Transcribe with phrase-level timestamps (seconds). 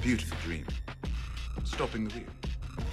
[0.00, 0.66] a beautiful dream.
[1.64, 2.84] Stopping the wheel.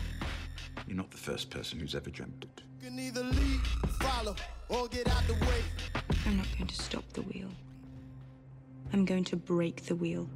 [0.88, 2.62] You're not the first person who's ever dreamt it.
[2.82, 3.62] You can either lead,
[4.00, 4.36] follow,
[4.70, 5.62] or get out the way.
[6.26, 7.50] I'm not going to stop the wheel.
[8.94, 10.30] I'm going to break the wheel.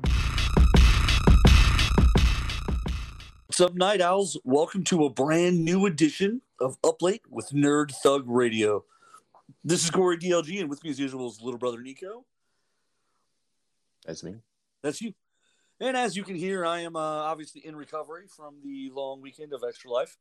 [3.48, 4.38] What's up, Night Owls?
[4.44, 8.86] Welcome to a brand new edition of Up Late with Nerd Thug Radio.
[9.64, 12.26] This is Corey DLG, and with me as usual is little brother Nico.
[14.06, 14.36] That's me.
[14.82, 15.14] That's you.
[15.82, 19.52] And as you can hear, I am uh, obviously in recovery from the long weekend
[19.52, 20.16] of Extra Life.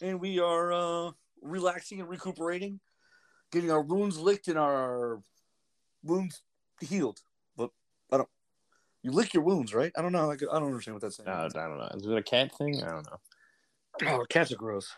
[0.00, 1.10] And we are uh,
[1.42, 2.78] relaxing and recuperating,
[3.50, 5.20] getting our wounds licked and our
[6.04, 6.42] wounds
[6.80, 7.18] healed.
[7.56, 7.70] But
[8.12, 8.28] I don't.
[9.02, 9.90] You lick your wounds, right?
[9.96, 10.30] I don't know.
[10.30, 11.28] I don't understand what that's saying.
[11.28, 11.90] Uh, I don't know.
[11.94, 12.84] Is it a cat thing?
[12.84, 13.18] I don't know.
[14.06, 14.94] Oh, cats are gross.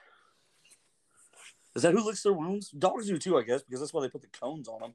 [1.75, 2.69] Is that who licks their wounds?
[2.69, 4.95] Dogs do too, I guess, because that's why they put the cones on them.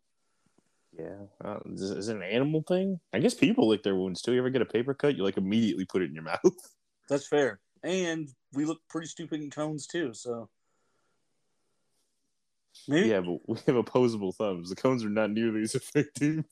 [0.97, 1.15] Yeah.
[1.43, 2.99] Uh, is, is it an animal thing?
[3.13, 4.33] I guess people lick their wounds too.
[4.33, 5.15] You ever get a paper cut?
[5.15, 6.73] You like immediately put it in your mouth.
[7.07, 7.59] That's fair.
[7.83, 10.49] And we look pretty stupid in cones too, so
[12.87, 13.09] maybe.
[13.09, 14.69] yeah, but we have opposable thumbs.
[14.69, 16.43] The cones are not nearly as effective.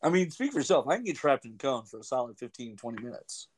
[0.00, 0.86] I mean, speak for yourself.
[0.86, 3.48] I can get trapped in cones for a solid 15, 20 minutes.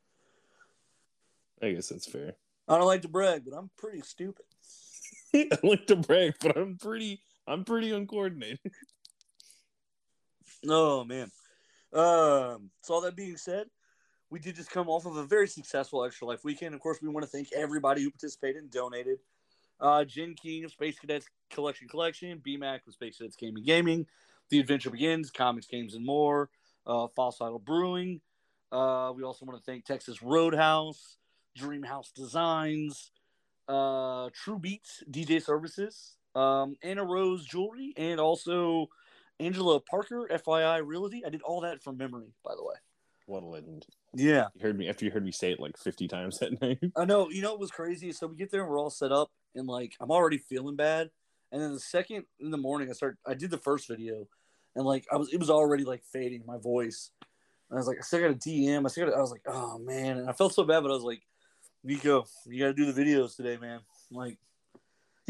[1.62, 2.32] I guess that's fair.
[2.66, 4.46] I don't like to brag, but I'm pretty stupid.
[5.34, 7.20] I like to brag, but I'm pretty.
[7.46, 8.60] I'm pretty uncoordinated.
[10.68, 11.30] Oh man.
[11.92, 13.66] Um, so all that being said,
[14.30, 16.74] we did just come off of a very successful Extra Life weekend.
[16.74, 19.18] Of course, we want to thank everybody who participated and donated.
[19.80, 24.06] Uh, Jen King of Space Cadets Collection Collection, BMAC of Space Cadets Gaming Gaming,
[24.50, 26.50] The Adventure Begins, Comics, Games, and More,
[26.86, 28.20] uh, Idol Brewing.
[28.70, 31.16] Uh, we also want to thank Texas Roadhouse,
[31.56, 33.10] Dream House Designs,
[33.68, 38.88] uh, True Beats DJ Services, um, Anna Rose Jewelry, and also
[39.40, 41.24] Angela Parker, FYI Realty.
[41.26, 42.74] I did all that from memory, by the way.
[43.26, 43.86] What a legend!
[44.14, 44.48] Yeah.
[44.54, 46.78] You heard me after you heard me say it like 50 times that night.
[46.96, 47.30] I know.
[47.30, 48.12] You know what was crazy?
[48.12, 51.10] So we get there and we're all set up, and like I'm already feeling bad.
[51.52, 53.18] And then the second in the morning, I start.
[53.26, 54.26] I did the first video,
[54.74, 57.10] and like I was, it was already like fading my voice.
[57.70, 58.84] And I was like, I still got a DM.
[58.84, 59.16] I still got.
[59.16, 61.22] I was like, oh man, and I felt so bad, but I was like,
[61.84, 63.80] Nico, you got to do the videos today, man.
[64.10, 64.38] Like,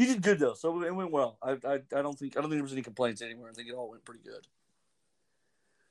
[0.01, 1.37] he did good though, so it went well.
[1.41, 3.49] I, I, I don't think I don't think there was any complaints anywhere.
[3.49, 4.47] I think it all went pretty good.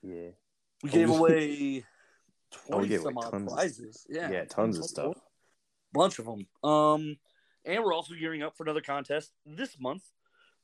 [0.03, 0.31] Yeah.
[0.83, 1.85] We Oh, gave away
[2.53, 4.07] Oh, twenty gave some odd tons of- prizes.
[4.09, 5.17] Yeah, Yeah, tons of stuff.
[5.93, 6.47] bunch of them.
[6.69, 7.17] Um,
[7.65, 10.03] and we're also gearing up for another contest this month.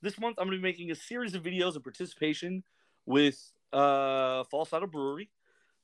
[0.02, 2.64] This month, I'm going to be making a series of videos in participation
[3.06, 3.40] with
[3.72, 5.30] uh, False Idol Brewery,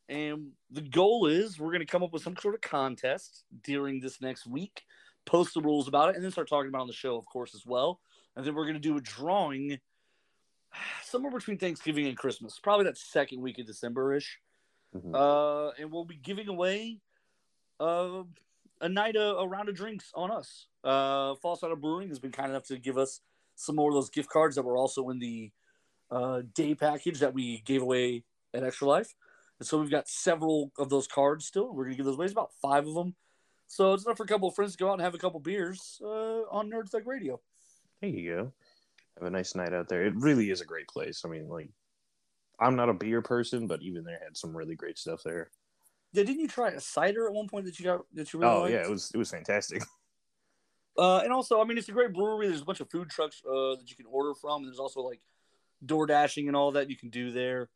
[0.08, 4.00] and the goal is we're going to come up with some sort of contest during
[4.00, 4.82] this next week,
[5.24, 7.26] post the rules about it, and then start talking about it on the show, of
[7.26, 8.00] course, as well.
[8.36, 9.78] And then we're going to do a drawing
[11.02, 14.38] somewhere between Thanksgiving and Christmas, probably that second week of December ish.
[14.94, 15.14] Mhm.
[15.14, 17.00] Uh, and we'll be giving away
[17.80, 18.22] uh,
[18.80, 20.66] a night, a, a round of drinks on us.
[20.84, 23.20] Uh, False Idol Brewing has been kind enough to give us
[23.54, 25.50] some more of those gift cards that were also in the
[26.10, 29.14] uh, day package that we gave away at Extra Life.
[29.58, 31.72] And so we've got several of those cards still.
[31.72, 32.26] We're going to give those away.
[32.26, 33.14] It's about five of them.
[33.72, 35.40] So it's enough for a couple of friends to go out and have a couple
[35.40, 37.40] beers uh, on Nerd Thug Radio.
[38.02, 38.52] There you go.
[39.18, 40.04] Have a nice night out there.
[40.04, 41.22] It really is a great place.
[41.24, 41.70] I mean, like,
[42.60, 45.48] I'm not a beer person, but even there had some really great stuff there.
[46.12, 48.52] Yeah, didn't you try a cider at one point that you got that you really
[48.52, 48.74] Oh liked?
[48.74, 49.82] yeah, it was it was fantastic.
[50.98, 52.48] Uh, and also, I mean, it's a great brewery.
[52.48, 54.62] There's a bunch of food trucks uh, that you can order from.
[54.62, 55.22] There's also like
[55.86, 57.70] door dashing and all that you can do there.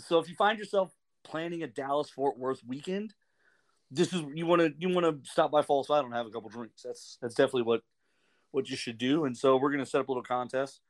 [0.00, 0.92] So if you find yourself
[1.22, 3.14] planning a Dallas Fort Worth weekend,
[3.90, 6.30] this is you want to you want to stop by False Idol and have a
[6.30, 6.82] couple drinks.
[6.82, 7.82] That's that's definitely what
[8.50, 9.24] what you should do.
[9.24, 10.80] And so we're gonna set up a little contest.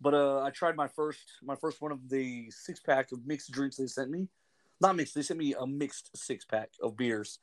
[0.00, 3.50] But uh, I tried my first my first one of the six pack of mixed
[3.50, 4.28] drinks they sent me.
[4.80, 5.14] Not mixed.
[5.14, 7.40] They sent me a mixed six pack of beers.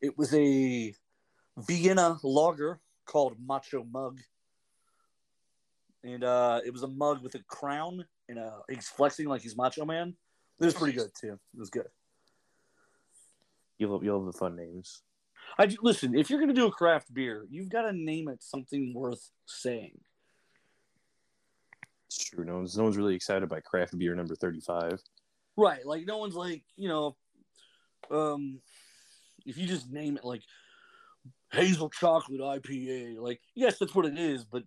[0.00, 0.94] It was a
[1.56, 4.20] Vienna lager called Macho Mug.
[6.02, 9.56] And uh, it was a mug with a crown and uh, he's flexing like he's
[9.56, 10.14] Macho Man.
[10.60, 11.38] It was pretty good too.
[11.54, 11.86] It was good.
[13.78, 15.02] You'll you'll have the fun names.
[15.58, 16.14] I do- listen.
[16.16, 19.98] If you're gonna do a craft beer, you've got to name it something worth saying.
[22.06, 22.44] It's true.
[22.44, 25.00] No one's no one's really excited by craft beer number thirty five.
[25.56, 25.84] Right.
[25.84, 27.16] Like no one's like, you know,
[28.10, 28.60] um
[29.46, 30.42] if you just name it like
[31.52, 34.62] hazel chocolate IPA, like yes, that's what it is, but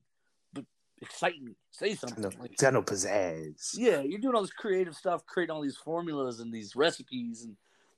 [0.53, 0.65] but
[1.01, 1.55] excite me.
[1.71, 2.21] Say something.
[2.23, 3.71] No, Like, no pizzazz.
[3.75, 7.55] yeah, you're doing all this creative stuff, creating all these formulas and these recipes and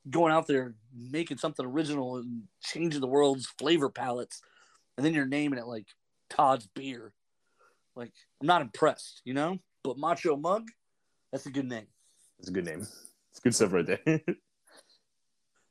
[0.09, 4.41] going out there making something original and changing the world's flavor palettes.
[4.97, 5.87] And then you're naming it like
[6.29, 7.13] Todd's beer.
[7.95, 8.11] Like,
[8.41, 9.59] I'm not impressed, you know?
[9.83, 10.67] But Macho Mug,
[11.31, 11.87] that's a good name.
[12.39, 12.87] It's a good name.
[13.31, 14.21] It's good stuff right there.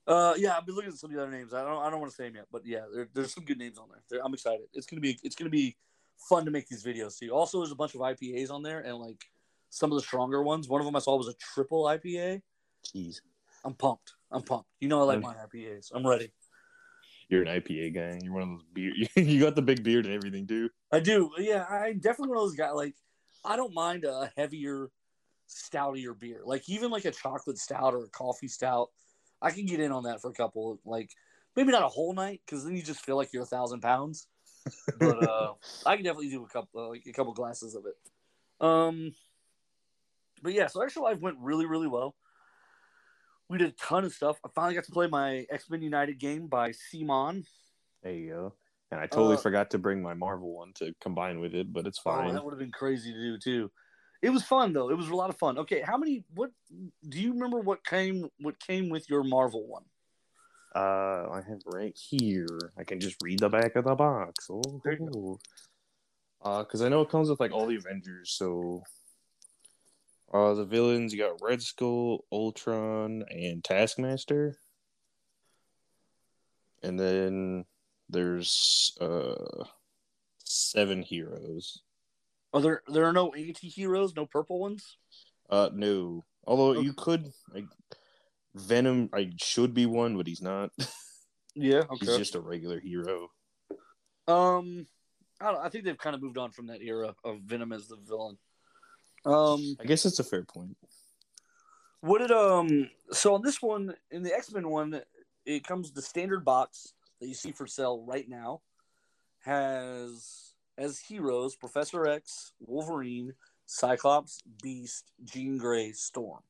[0.06, 1.52] Uh, yeah, I've been looking at some of the other names.
[1.52, 3.58] I don't, I don't want to say them yet, but yeah, there, there's some good
[3.58, 4.00] names on there.
[4.08, 4.64] There- I'm excited.
[4.72, 5.76] It's gonna be, it's gonna be
[6.16, 7.28] fun to make these videos too.
[7.28, 9.22] Also, there's a bunch of IPAs on there, and like
[9.68, 10.66] some of the stronger ones.
[10.66, 12.40] One of them I saw was a triple IPA.
[12.86, 13.20] Jeez,
[13.64, 14.14] I'm pumped.
[14.30, 14.68] I'm pumped.
[14.80, 15.90] You know I like my IPAs.
[15.94, 16.32] I'm ready.
[17.28, 18.18] you're an IPA guy.
[18.22, 18.92] You're one of those beer.
[19.16, 20.70] you got the big beard and everything too.
[20.92, 21.30] I do.
[21.38, 22.72] Yeah, I definitely one of those guys.
[22.74, 22.94] Like,
[23.44, 24.90] I don't mind a heavier,
[25.48, 26.40] stoutier beer.
[26.44, 28.88] Like even like a chocolate stout or a coffee stout,
[29.40, 30.78] I can get in on that for a couple.
[30.84, 31.10] Like
[31.56, 34.26] maybe not a whole night because then you just feel like you're a thousand pounds.
[34.98, 35.54] But uh,
[35.86, 38.64] I can definitely do a couple, uh, like a couple glasses of it.
[38.64, 39.12] Um,
[40.42, 42.14] but yeah, so Extra Life went really, really well.
[43.48, 44.38] We did a ton of stuff.
[44.44, 47.44] I finally got to play my X Men United game by CMON.
[48.02, 48.54] There you go.
[48.90, 51.86] And I totally Uh, forgot to bring my Marvel one to combine with it, but
[51.86, 52.34] it's Oh, fine.
[52.34, 53.70] that would have been crazy to do too.
[54.20, 54.90] It was fun though.
[54.90, 55.58] It was a lot of fun.
[55.58, 56.24] Okay, how many?
[56.34, 56.50] What
[57.08, 57.60] do you remember?
[57.60, 58.28] What came?
[58.40, 59.84] What came with your Marvel one?
[60.74, 62.46] Uh, I have right here.
[62.76, 64.48] I can just read the back of the box.
[64.50, 65.38] Oh, There you go.
[66.42, 68.30] uh, because I know it comes with like all the Avengers.
[68.32, 68.82] So,
[70.32, 74.58] uh, the villains you got Red Skull, Ultron, and Taskmaster,
[76.82, 77.64] and then
[78.08, 79.64] there's uh
[80.44, 81.82] seven heroes.
[82.52, 82.82] Are there?
[82.88, 84.96] There are no anti-heroes, no purple ones.
[85.50, 86.24] Uh, no.
[86.46, 86.80] Although Okay.
[86.82, 87.66] you could like
[88.54, 90.70] Venom, I should be one, but he's not.
[91.54, 91.82] Yeah.
[91.98, 93.30] he's just a regular hero.
[94.28, 94.86] Um,
[95.40, 95.60] I don't.
[95.64, 98.38] I think they've kind of moved on from that era of Venom as the villain.
[99.24, 100.76] Um, I guess it's a fair point.
[102.00, 102.90] what did um?
[103.10, 105.00] So on this one, in the X Men one,
[105.44, 108.60] it comes the standard box that you see for sale right now.
[109.44, 113.34] Has as heroes Professor X, Wolverine,
[113.66, 116.42] Cyclops, Beast, Jean Grey, Storm.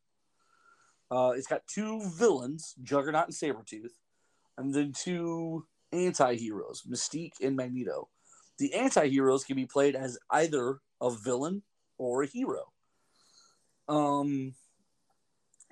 [1.11, 3.93] Uh, it's got two villains, Juggernaut and Sabretooth,
[4.59, 8.09] and then two anti heroes, Mystique and Magneto.
[8.59, 11.63] The anti heroes can be played as either a villain
[11.99, 12.73] or a hero.
[13.89, 14.55] Um,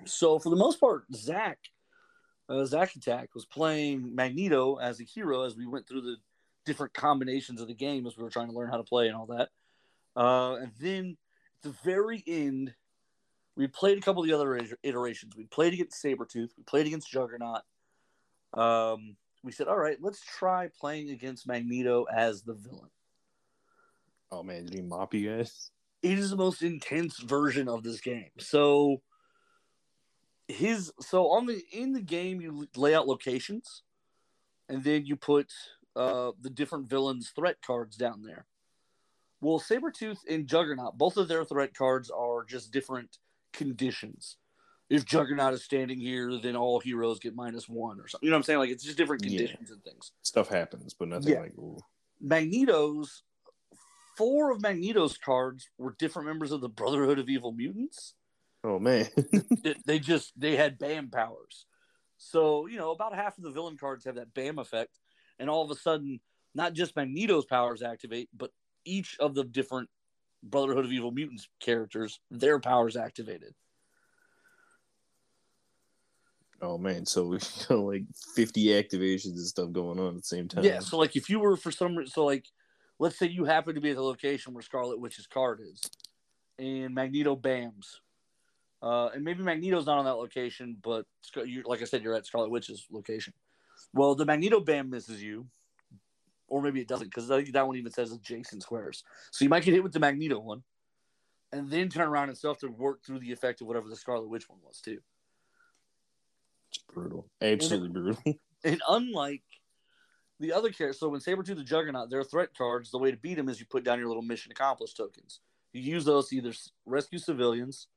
[0.05, 1.59] so for the most part, Zach,
[2.49, 6.17] uh, Zach Attack was playing Magneto as a hero as we went through the
[6.65, 9.15] different combinations of the game as we were trying to learn how to play and
[9.15, 9.49] all that.
[10.15, 11.17] Uh, and then
[11.57, 12.73] at the very end,
[13.55, 15.35] we played a couple of the other iterations.
[15.35, 17.61] We played against Sabretooth, we played against Juggernaut.
[18.53, 22.89] Um, we said, all right, let's try playing against Magneto as the villain.
[24.31, 25.71] Oh man, did he mop you guys?
[26.01, 28.31] It is the most intense version of this game.
[28.39, 29.01] So
[30.47, 33.83] his so on the in the game you lay out locations
[34.69, 35.51] and then you put
[35.95, 38.45] uh the different villains threat cards down there.
[39.41, 43.19] Well, Sabretooth and Juggernaut, both of their threat cards are just different
[43.53, 44.37] conditions.
[44.89, 48.25] If Juggernaut is standing here, then all heroes get minus one or something.
[48.25, 48.59] You know what I'm saying?
[48.59, 49.29] Like it's just different Yeah.
[49.37, 50.11] conditions and things.
[50.21, 51.39] Stuff happens, but nothing Yeah.
[51.39, 51.77] like ooh.
[52.21, 53.23] Magneto's
[54.17, 58.15] four of Magneto's cards were different members of the Brotherhood of Evil Mutants.
[58.63, 59.07] Oh man.
[59.85, 61.65] They just they had BAM powers.
[62.17, 64.99] So you know about half of the villain cards have that BAM effect,
[65.39, 66.19] and all of a sudden,
[66.55, 68.51] not just Magneto's powers activate, but
[68.83, 69.89] each of the different
[70.43, 73.53] Brotherhood of Evil Mutants characters, their powers activated.
[76.61, 77.05] oh man.
[77.05, 78.03] So we got like
[78.35, 80.63] fifty activations and stuff going on at the same time.
[80.63, 80.79] Yeah.
[80.79, 82.45] So like if you were for some reason, so like
[82.99, 85.81] let's say you happen to be at the location where Scarlet Witch's card is,
[86.59, 87.97] and Magneto bams,
[88.81, 91.05] uh, and maybe Magneto's not on that location, but
[91.45, 93.33] you like I said, you're at Scarlet Witch's location.
[93.93, 95.47] Well, the Magneto bam misses you,
[96.47, 99.03] or maybe it doesn't because that one even says adjacent squares.
[99.31, 100.63] So you might get hit with the Magneto one,
[101.51, 103.95] and then turn around and still have to work through the effect of whatever the
[103.95, 104.99] Scarlet Witch one was too.
[106.69, 107.27] It's brutal.
[107.41, 108.21] Absolutely brutal.
[108.63, 109.43] And unlike
[110.39, 113.35] the other characters, so when Sabretooth and Juggernaut, their threat cards, the way to beat
[113.35, 115.39] them is you put down your little mission accomplished tokens.
[115.73, 116.53] You use those to either
[116.85, 117.87] rescue civilians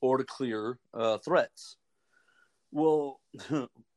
[0.00, 1.76] or to clear uh, threats.
[2.72, 3.20] Well,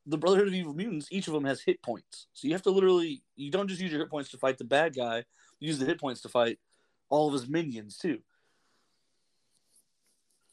[0.06, 2.26] the Brotherhood of Evil Mutants, each of them has hit points.
[2.32, 4.64] So you have to literally, you don't just use your hit points to fight the
[4.64, 5.24] bad guy,
[5.58, 6.58] you use the hit points to fight
[7.08, 8.18] all of his minions too.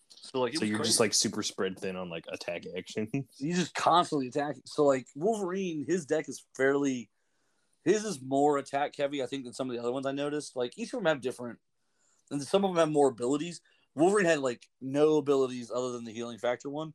[0.09, 3.07] So like, so you're crazy just like super spread thin on like attack action.
[3.37, 4.63] he's just constantly attacking.
[4.65, 7.09] So like Wolverine, his deck is fairly
[7.87, 10.55] his is more attack heavy, I think, than some of the other ones I noticed.
[10.55, 11.57] Like each of them have different
[12.31, 13.61] and some of them have more abilities.
[13.95, 16.93] Wolverine had like no abilities other than the healing factor one.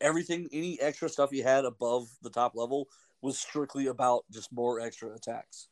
[0.00, 2.88] Everything, any extra stuff he had above the top level
[3.20, 5.68] was strictly about just more extra attacks.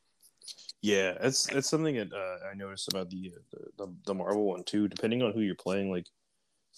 [0.83, 4.65] Yeah, that's that's something that uh, I noticed about the, the the the Marvel one
[4.65, 4.89] too.
[4.89, 6.07] Depending on who you're playing, like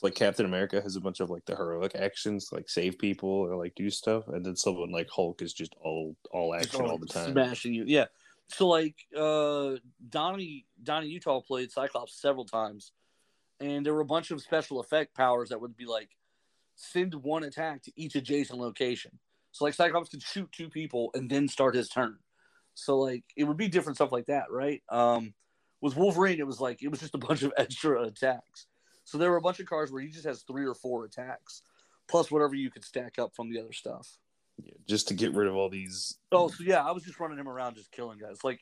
[0.03, 3.57] like Captain America has a bunch of like the heroic actions, like save people or
[3.57, 7.07] like do stuff, and then someone like Hulk is just all all action all the
[7.07, 7.33] time.
[7.33, 7.85] smashing you.
[7.87, 8.07] Yeah.
[8.49, 9.77] So like uh
[10.09, 12.93] Donnie Donnie Utah played Cyclops several times,
[13.61, 16.11] and there were a bunch of special effect powers that would be like
[16.75, 19.19] send one attack to each adjacent location.
[19.53, 22.19] So like Cyclops could shoot two people and then start his turn.
[22.75, 24.83] So like it would be different stuff like that, right?
[24.89, 25.35] Um
[25.81, 28.67] with Wolverine, it was like it was just a bunch of extra attacks.
[29.13, 31.61] So there were a bunch of cards where he just has three or four attacks,
[32.09, 34.09] plus whatever you could stack up from the other stuff.
[34.65, 36.17] Yeah, just to get rid of all these.
[36.33, 38.39] Oh, so yeah, I was just running him around, just killing guys.
[38.43, 38.61] Like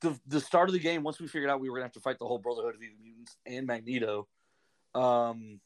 [0.00, 2.00] the the start of the game, once we figured out we were gonna have to
[2.00, 4.26] fight the whole Brotherhood of Evil Mutants and Magneto,
[4.94, 5.60] um,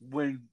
[0.00, 0.44] when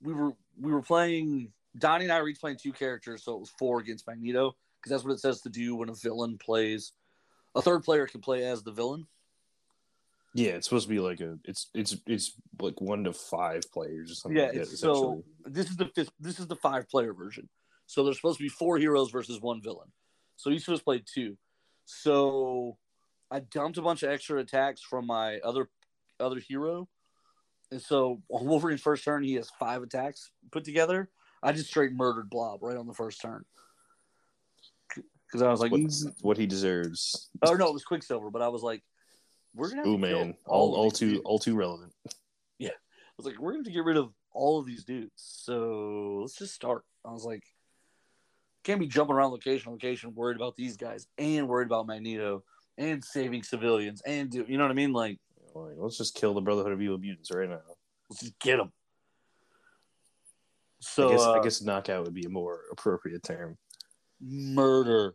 [0.00, 3.40] we were we were playing, Donnie and I were each playing two characters, so it
[3.40, 6.92] was four against Magneto because that's what it says to do when a villain plays.
[7.56, 9.08] A third player can play as the villain.
[10.34, 11.38] Yeah, it's supposed to be like a.
[11.44, 14.36] It's it's it's like one to five players or something.
[14.36, 16.10] Yeah, like that, so this is the fifth.
[16.20, 17.48] This is the five player version.
[17.86, 19.88] So there's supposed to be four heroes versus one villain.
[20.36, 21.36] So each of us played two.
[21.86, 22.76] So
[23.30, 25.70] I dumped a bunch of extra attacks from my other
[26.20, 26.88] other hero,
[27.70, 31.08] and so on Wolverine's first turn, he has five attacks put together.
[31.42, 33.44] I just straight murdered Blob right on the first turn
[35.28, 35.80] because I was like, what,
[36.20, 37.30] what he deserves.
[37.42, 38.82] oh no, it was Quicksilver, but I was like,
[39.58, 41.22] we're gonna Oh to man, all of all too dudes.
[41.24, 41.92] all too relevant.
[42.60, 45.12] Yeah, I was like, we're going to get rid of all of these dudes.
[45.16, 46.82] So let's just start.
[47.04, 47.44] I was like,
[48.64, 52.42] can't be jumping around location location, worried about these guys and worried about Magneto
[52.76, 54.92] and saving civilians and do you know what I mean?
[54.92, 55.18] Like,
[55.54, 57.60] Like, let's just kill the Brotherhood of Evil Mutants right now.
[58.10, 58.72] let's just get them.
[60.80, 63.56] So I guess uh, I guess knockout would be a more appropriate term.
[64.20, 65.14] murder.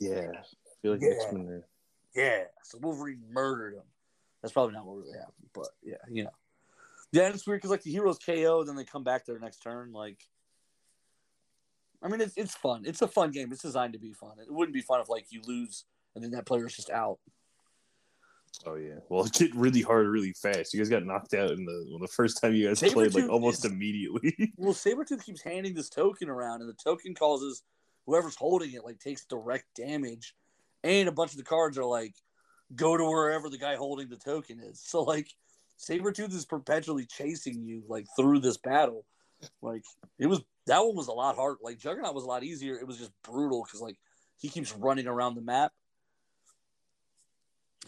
[0.00, 0.42] Yeah, I
[0.82, 1.14] feel like Yeah.
[1.14, 1.66] X Men are
[2.14, 2.44] Yeah.
[2.62, 3.82] So Wolverine murdered him.
[4.42, 6.30] That's probably not what really happened, but yeah, you know.
[7.12, 9.92] Yeah, it's weird because like the heroes KO, then they come back their next turn.
[9.92, 10.18] Like,
[12.02, 12.82] I mean, it's it's fun.
[12.84, 13.52] It's a fun game.
[13.52, 14.38] It's designed to be fun.
[14.40, 17.18] It wouldn't be fun if like you lose and then that player is just out.
[18.66, 18.96] Oh yeah.
[19.08, 20.74] Well, it get really hard really fast.
[20.74, 23.30] You guys got knocked out in the well, the first time you guys played like
[23.30, 24.52] almost is- immediately.
[24.56, 27.62] Well, Sabretooth keeps handing this token around, and the token causes
[28.06, 30.34] whoever's holding it like takes direct damage,
[30.84, 32.14] and a bunch of the cards are like
[32.74, 34.80] go to wherever the guy holding the token is.
[34.84, 35.28] So like
[35.78, 39.04] Sabretooth is perpetually chasing you like through this battle.
[39.60, 39.82] Like
[40.18, 41.58] it was that one was a lot harder.
[41.62, 42.76] Like Juggernaut was a lot easier.
[42.76, 43.96] It was just brutal because like
[44.38, 45.72] he keeps running around the map.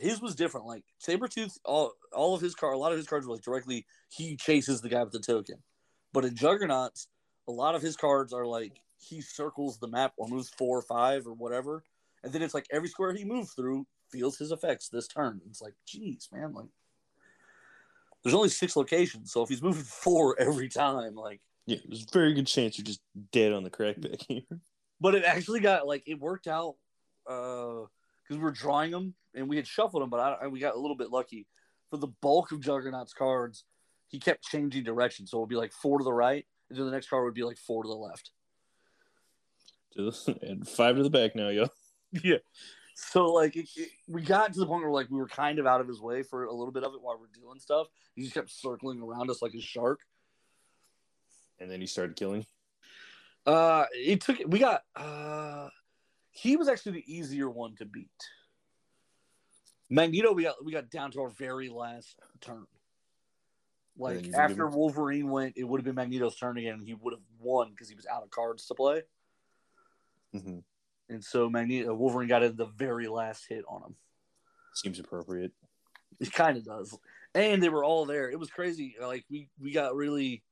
[0.00, 0.66] His was different.
[0.66, 3.86] Like Sabretooth, all all of his car a lot of his cards were like directly
[4.08, 5.56] he chases the guy with the token.
[6.12, 7.08] But in Juggernauts,
[7.46, 10.82] a lot of his cards are like he circles the map or moves four or
[10.82, 11.84] five or whatever,
[12.24, 15.40] and then it's like every square he moves through feels his effects this turn.
[15.48, 16.68] It's like, geez, man, like
[18.22, 22.12] there's only six locations, so if he's moving four every time, like, yeah, there's a
[22.12, 23.02] very good chance you're just
[23.32, 24.42] dead on the crackback here.
[25.00, 26.76] but it actually got like it worked out
[27.28, 27.84] uh,
[28.22, 30.80] because we were drawing them and we had shuffled them, but I, we got a
[30.80, 31.46] little bit lucky
[31.90, 33.64] for the bulk of Juggernaut's cards.
[34.08, 36.86] He kept changing direction, so it would be like four to the right, and then
[36.86, 38.30] the next card would be like four to the left.
[40.42, 41.68] and five to the back now, yo.
[42.22, 42.36] Yeah.
[42.94, 45.66] So like it, it- we got to the point where like we were kind of
[45.66, 47.88] out of his way for a little bit of it while we are doing stuff.
[48.14, 50.00] He just kept circling around us like a shark.
[51.58, 52.46] And then he started killing.
[53.46, 55.68] Uh, it took we got uh,
[56.30, 58.08] he was actually the easier one to beat.
[59.90, 62.64] Magneto, we got we got down to our very last turn.
[63.96, 66.74] Like after Wolverine went, it would have been Magneto's turn again.
[66.74, 69.02] and He would have won because he was out of cards to play,
[70.32, 70.58] hmm
[71.08, 73.96] and so Magneto Wolverine got in the very last hit on him.
[74.74, 75.52] Seems appropriate.
[76.20, 76.96] It kind of does.
[77.34, 78.30] And they were all there.
[78.30, 78.96] It was crazy.
[79.00, 80.42] Like we we got really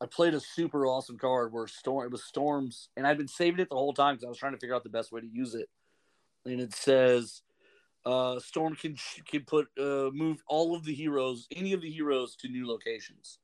[0.00, 3.60] I played a super awesome card where Storm it was Storms and I'd been saving
[3.60, 5.26] it the whole time cuz I was trying to figure out the best way to
[5.26, 5.68] use it.
[6.44, 7.42] And it says
[8.06, 8.96] uh Storm can
[9.26, 13.38] can put uh move all of the heroes, any of the heroes to new locations.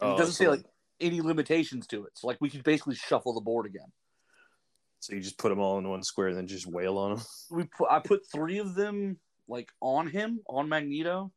[0.00, 0.64] And it Oh, doesn't so say like
[1.00, 2.18] any limitations to it.
[2.18, 3.92] So like we could basically shuffle the board again.
[5.06, 7.24] So you just put them all in one square and then just wail on them.
[7.52, 11.30] we put I put three of them like on him on Magneto,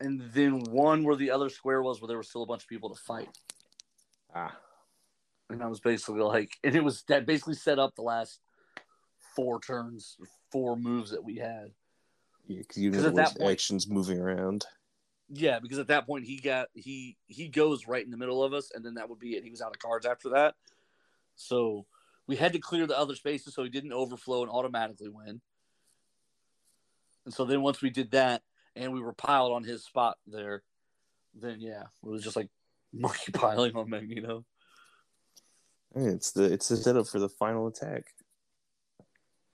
[0.00, 2.68] and then one where the other square was where there was still a bunch of
[2.68, 3.28] people to fight.
[4.34, 4.56] Ah.
[5.50, 8.40] And I was basically like, and it was that basically set up the last
[9.36, 10.16] four turns,
[10.50, 11.72] four moves that we had.
[12.46, 14.64] Yeah, because you 'Cause know at the that point- actions moving around.
[15.28, 18.54] Yeah, because at that point he got he he goes right in the middle of
[18.54, 19.44] us, and then that would be it.
[19.44, 20.54] He was out of cards after that,
[21.36, 21.84] so
[22.26, 25.40] we had to clear the other spaces so he didn't overflow and automatically win.
[27.24, 28.42] And so then once we did that,
[28.76, 30.62] and we were piled on his spot there,
[31.34, 32.48] then yeah, it was just like
[32.92, 34.44] monkey piling on Magneto.
[35.94, 38.04] It's the it's the setup for the final attack.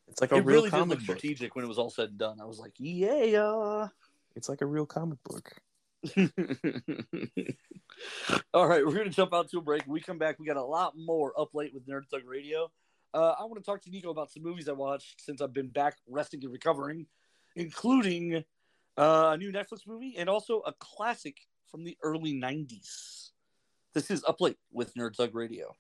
[0.08, 1.18] It's like a It real really did comic look book.
[1.18, 2.40] strategic when it was all said and done.
[2.40, 3.88] I was like, yeah.
[4.34, 5.52] It's like a real comic book.
[8.54, 9.82] All right, we're gonna jump out to a break.
[9.82, 12.70] When we come back, we got a lot more up late with Nerd Thug Radio.
[13.12, 15.68] Uh, I want to talk to Nico about some movies I watched since I've been
[15.68, 17.06] back resting and recovering,
[17.56, 18.44] including
[18.96, 21.36] uh, a new Netflix movie and also a classic
[21.70, 23.30] from the early '90s.
[23.92, 25.76] This is up late with Nerd Thug Radio.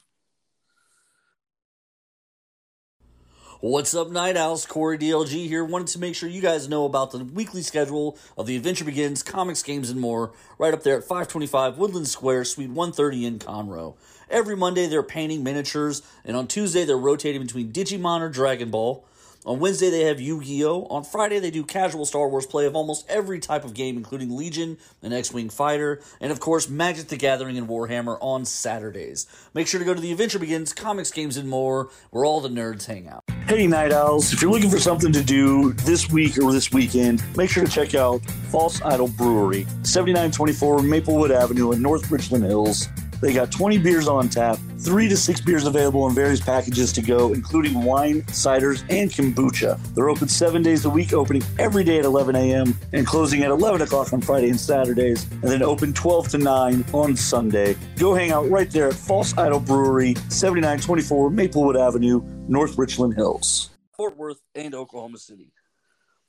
[3.62, 4.64] What's up, Night Owls?
[4.64, 5.62] Corey DLG here.
[5.62, 9.22] Wanted to make sure you guys know about the weekly schedule of The Adventure Begins,
[9.22, 13.96] comics, games, and more, right up there at 525 Woodland Square, Suite 130 in Conroe.
[14.30, 19.04] Every Monday, they're painting miniatures, and on Tuesday, they're rotating between Digimon or Dragon Ball.
[19.44, 20.86] On Wednesday, they have Yu Gi Oh!
[20.88, 24.34] On Friday, they do casual Star Wars play of almost every type of game, including
[24.34, 29.26] Legion and X Wing Fighter, and of course, Magic the Gathering and Warhammer on Saturdays.
[29.52, 32.48] Make sure to go to The Adventure Begins, comics, games, and more, where all the
[32.48, 33.29] nerds hang out.
[33.46, 37.22] Hey, Night Owls, if you're looking for something to do this week or this weekend,
[37.36, 38.20] make sure to check out
[38.50, 42.88] False Idol Brewery, 7924 Maplewood Avenue in North Richland Hills.
[43.20, 47.02] They got 20 beers on tap, three to six beers available in various packages to
[47.02, 49.78] go, including wine, ciders, and kombucha.
[49.94, 52.74] They're open seven days a week, opening every day at 11 a.m.
[52.92, 56.84] and closing at 11 o'clock on Friday and Saturdays, and then open 12 to 9
[56.92, 57.76] on Sunday.
[57.98, 63.70] Go hang out right there at False Idol Brewery, 7924 Maplewood Avenue, North Richland Hills.
[63.96, 65.52] Fort Worth and Oklahoma City.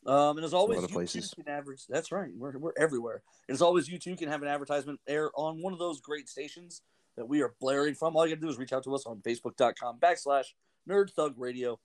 [0.06, 1.34] Um, and as always, you places.
[1.34, 2.32] can adver- That's right.
[2.36, 3.22] We're, we're everywhere.
[3.48, 6.28] And as always, you too can have an advertisement air on one of those great
[6.28, 6.82] stations
[7.18, 8.16] that we are blaring from.
[8.16, 10.46] All you got to do is reach out to us on facebook.com backslash
[10.90, 11.80] nerd thug radio.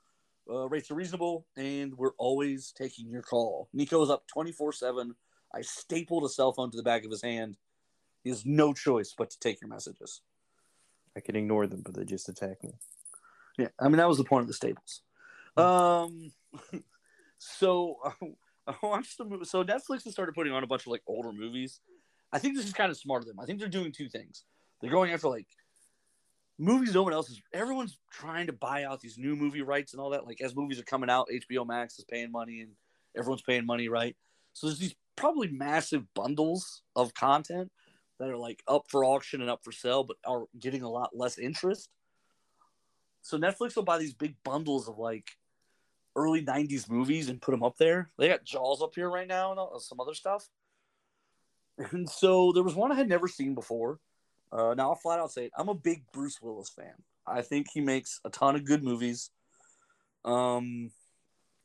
[0.49, 3.69] Uh, rates are reasonable, and we're always taking your call.
[3.73, 5.15] Nico is up 24 7.
[5.55, 7.57] I stapled a cell phone to the back of his hand.
[8.23, 10.21] He has no choice but to take your messages.
[11.17, 12.71] I can ignore them, but they just attack me.
[13.59, 15.01] Yeah, I mean that was the point of the staples.
[15.57, 16.33] Um,
[17.39, 17.97] so
[18.67, 19.45] I watched the movie.
[19.45, 21.81] So Netflix has started putting on a bunch of like older movies.
[22.33, 23.39] I think this is kind of smart of them.
[23.41, 24.45] I think they're doing two things.
[24.81, 25.47] They're going after like
[26.59, 27.41] movies no one else is.
[27.53, 30.27] Everyone's trying to buy out these new movie rights and all that.
[30.27, 32.73] Like as movies are coming out, HBO Max is paying money and
[33.17, 34.17] everyone's paying money, right?
[34.53, 37.71] So there's these probably massive bundles of content
[38.19, 41.11] that are like up for auction and up for sale, but are getting a lot
[41.15, 41.91] less interest.
[43.23, 45.31] So Netflix will buy these big bundles of like
[46.17, 48.11] early '90s movies and put them up there.
[48.19, 50.49] They got Jaws up here right now and some other stuff.
[51.93, 54.01] And so there was one I had never seen before.
[54.51, 55.53] Uh, now I'll flat out say it.
[55.57, 56.95] I'm a big Bruce Willis fan.
[57.27, 59.31] I think he makes a ton of good movies.
[60.25, 60.91] Um,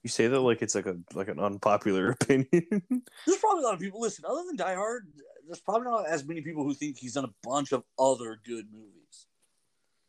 [0.04, 2.48] You say that like it's like a like an unpopular opinion.
[3.26, 4.02] there's probably a lot of people.
[4.02, 5.08] Listen, other than Die Hard,
[5.48, 8.66] there's probably not as many people who think he's done a bunch of other good
[8.74, 9.28] movies.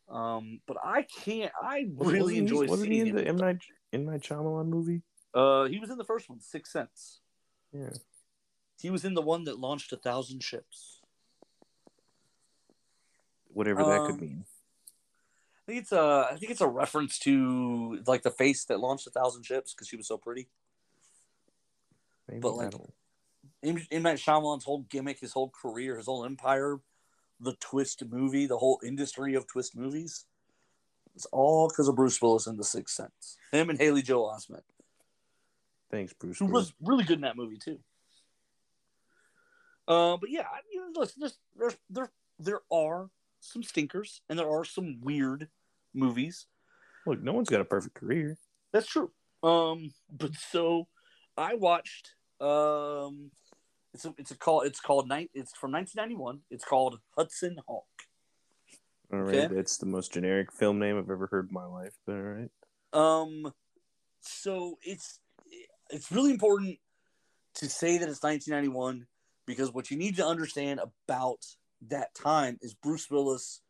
[0.09, 1.53] Um, but I can't.
[1.63, 3.27] I really Wasn't he- enjoy Wasn't he in the.
[3.27, 3.59] M Night
[3.93, 5.03] M Night Shyamalan movie?
[5.35, 7.21] Uh, he was in the first one, Sixth Sense.
[7.73, 7.91] Yeah.
[8.81, 11.01] He was in the one that launched a thousand ships.
[13.49, 14.45] Whatever that Um, could mean.
[15.57, 16.29] I think it's a.
[16.31, 19.87] I think it's a reference to like the face that launched a thousand ships because
[19.89, 20.49] she was so pretty.
[22.29, 22.75] Maybe but, like,
[23.63, 23.87] M.
[23.91, 24.03] M.
[24.03, 26.81] Night Shyamalan's whole gimmick, his whole career, his whole empire,
[27.41, 30.25] the twist movie, the whole industry of twist movies.
[31.15, 33.37] It's all because of Bruce Willis in The Sixth Sense.
[33.53, 34.63] Him and Haley Joel Osment,
[35.91, 36.39] thanks, Bruce.
[36.39, 37.79] who was really good in that movie too.
[39.87, 40.61] Uh, but yeah, I-
[40.93, 45.49] know, listen, there's, there's, there, there are some stinkers and there are some weird
[45.95, 46.47] movies.
[47.07, 48.39] Look, no one's got a perfect career.
[48.73, 49.11] That's true.
[49.43, 50.87] Um, but so
[51.37, 52.15] I watched.
[52.41, 53.33] Um,
[53.93, 54.63] it's a it's a call.
[54.63, 55.31] It's called night.
[55.35, 56.41] It's from 1991.
[56.51, 57.85] It's called Hudson Hawk.
[59.13, 59.55] All right, Okay.
[59.55, 61.95] that's the most generic film name I've ever heard in my life.
[62.07, 62.51] But all right,
[62.93, 63.53] Um,
[64.21, 65.21] so it's
[65.91, 66.79] it's really important
[67.55, 69.07] to say that it's 1991
[69.47, 71.45] because what you need to understand about
[71.89, 73.61] that time is Bruce Willis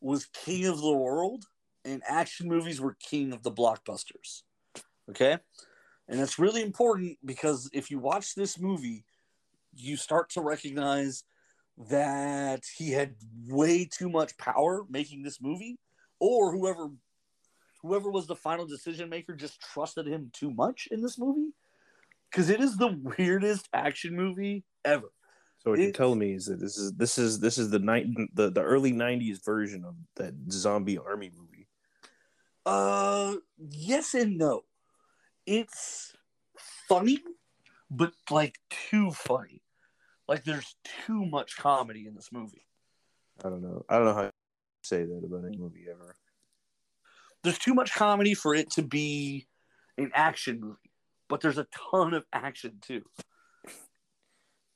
[0.00, 1.44] was king of the world
[1.84, 4.42] and action movies were king of the blockbusters.
[5.10, 5.38] Okay?
[6.08, 9.04] And that's really important because if you watch this movie,
[9.74, 11.24] you start to recognize
[11.86, 13.14] that he had
[13.46, 15.78] way too much power making this movie
[16.18, 16.90] or whoever
[17.82, 21.52] whoever was the final decision maker just trusted him too much in this movie
[22.30, 25.12] because it is the weirdest action movie ever.
[25.58, 28.06] so what you're telling me is that this is this is this is the night
[28.34, 31.68] the, the early '90s version of that zombie army movie.
[32.66, 33.36] Uh,
[33.70, 34.62] yes and no.
[35.46, 36.12] It's
[36.88, 37.20] funny,
[37.90, 38.58] but like
[38.90, 39.62] too funny.
[40.28, 42.66] Like there's too much comedy in this movie.
[43.44, 43.84] I don't know.
[43.88, 44.32] I don't know how to
[44.82, 46.16] say that about any movie ever.
[47.42, 49.46] There's too much comedy for it to be
[49.96, 50.92] an action movie,
[51.28, 53.02] but there's a ton of action too.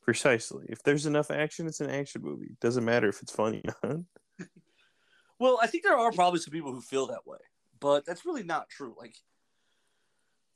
[0.02, 0.66] Precisely.
[0.68, 2.56] If there's enough action, it's an action movie.
[2.60, 4.00] Doesn't matter if it's funny or not.
[5.38, 7.38] Well, I think there are probably some people who feel that way,
[7.80, 8.94] but that's really not true.
[8.96, 9.16] Like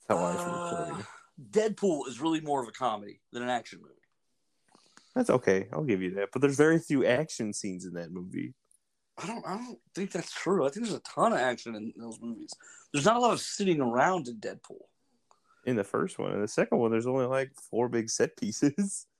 [0.08, 0.96] That's how I feel.
[0.96, 1.02] uh,
[1.50, 3.95] Deadpool is really more of a comedy than an action movie.
[5.16, 5.66] That's okay.
[5.72, 6.28] I'll give you that.
[6.30, 8.52] But there's very few action scenes in that movie.
[9.16, 9.44] I don't.
[9.46, 10.66] I don't think that's true.
[10.66, 12.52] I think there's a ton of action in those movies.
[12.92, 14.82] There's not a lot of sitting around in Deadpool.
[15.64, 16.32] In the first one.
[16.32, 19.06] In the second one, there's only like four big set pieces.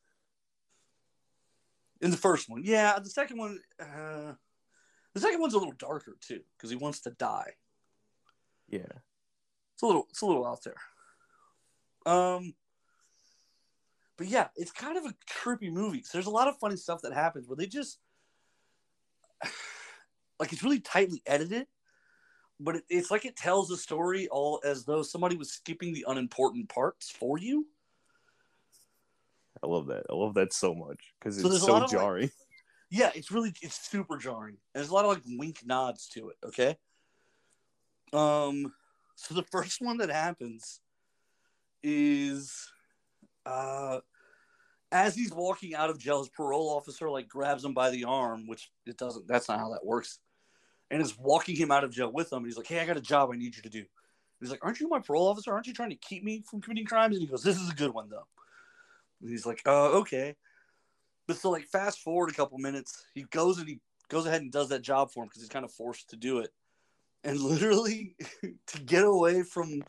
[2.03, 2.99] In the first one, yeah.
[2.99, 4.35] The second one, uh,
[5.15, 7.53] the second one's a little darker too because he wants to die.
[8.69, 8.81] Yeah.
[9.73, 10.07] It's a little.
[10.11, 10.77] It's a little out there.
[12.05, 12.53] Um.
[14.17, 16.01] But yeah, it's kind of a trippy movie.
[16.01, 17.99] 'cause There's a lot of funny stuff that happens where they just
[20.41, 21.67] like it's really tightly edited,
[22.59, 26.05] but it, it's like it tells the story all as though somebody was skipping the
[26.09, 27.67] unimportant parts for you.
[29.63, 30.05] I love that.
[30.11, 32.31] I love that so much because So it's so of, like- jarring.
[32.89, 34.59] Yeah, it's really it's super jarring.
[34.73, 36.77] And there's a lot of like wink nods to it, okay?
[38.13, 38.73] Um
[39.17, 40.81] so the first one that happens
[41.83, 42.71] is
[43.47, 44.01] uh
[44.93, 48.47] as he's walking out of jail, his parole officer like grabs him by the arm,
[48.47, 50.19] which it doesn't that's not how that works.
[50.91, 52.39] And is walking him out of jail with him.
[52.39, 53.85] And he's like, Hey, I got a job I need you to do.
[54.41, 55.53] He's like, Aren't you my parole officer?
[55.53, 57.17] Aren't you trying to keep me from committing crimes?
[57.17, 58.27] And he goes, This is a good one though.
[59.21, 60.37] And he's like, uh, okay.
[61.27, 64.53] But so like fast forward a couple minutes, he goes and he goes ahead and
[64.53, 66.51] does that job for him because he's kind of forced to do it.
[67.25, 68.15] And literally
[68.69, 69.83] to get away from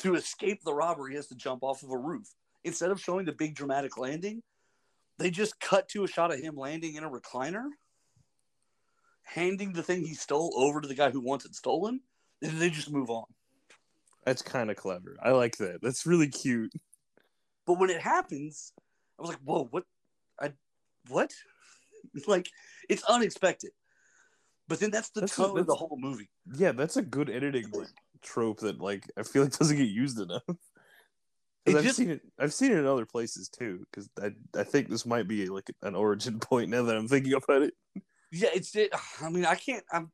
[0.00, 2.28] to escape the robbery, he has to jump off of a roof.
[2.66, 4.42] Instead of showing the big dramatic landing,
[5.18, 7.62] they just cut to a shot of him landing in a recliner,
[9.22, 12.00] handing the thing he stole over to the guy who wants it stolen,
[12.42, 13.24] and they just move on.
[14.24, 15.16] That's kind of clever.
[15.22, 15.78] I like that.
[15.80, 16.72] That's really cute.
[17.66, 18.72] But when it happens,
[19.16, 19.84] I was like, "Whoa, what?
[20.40, 20.52] I
[21.08, 21.32] what?"
[22.26, 22.50] like
[22.88, 23.70] it's unexpected.
[24.66, 26.28] But then that's the That's- tone of the whole movie.
[26.52, 27.70] Yeah, that's a good editing
[28.22, 30.42] trope that like I feel like doesn't get used enough.
[31.74, 32.20] I've just- seen it.
[32.38, 33.84] I've seen it in other places too.
[33.90, 37.32] Because I I think this might be like an origin point now that I'm thinking
[37.34, 37.74] about it.
[38.32, 38.92] Yeah, it's it.
[39.22, 39.84] I mean, I can't.
[39.90, 40.10] I'm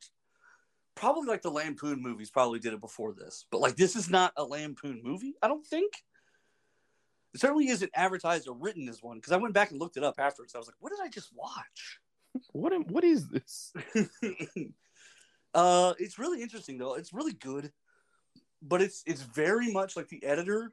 [0.94, 4.32] probably like the Lampoon movies probably did it before this, but like this is not
[4.36, 5.34] a Lampoon movie.
[5.42, 5.92] I don't think.
[7.34, 10.04] It certainly isn't advertised or written as one because I went back and looked it
[10.04, 10.54] up afterwards.
[10.54, 11.98] I was like, "What did I just watch?"
[12.52, 13.72] What am- what is this?
[15.54, 16.94] uh, it's really interesting though.
[16.94, 17.72] It's really good,
[18.62, 20.72] but it's it's very much like the editor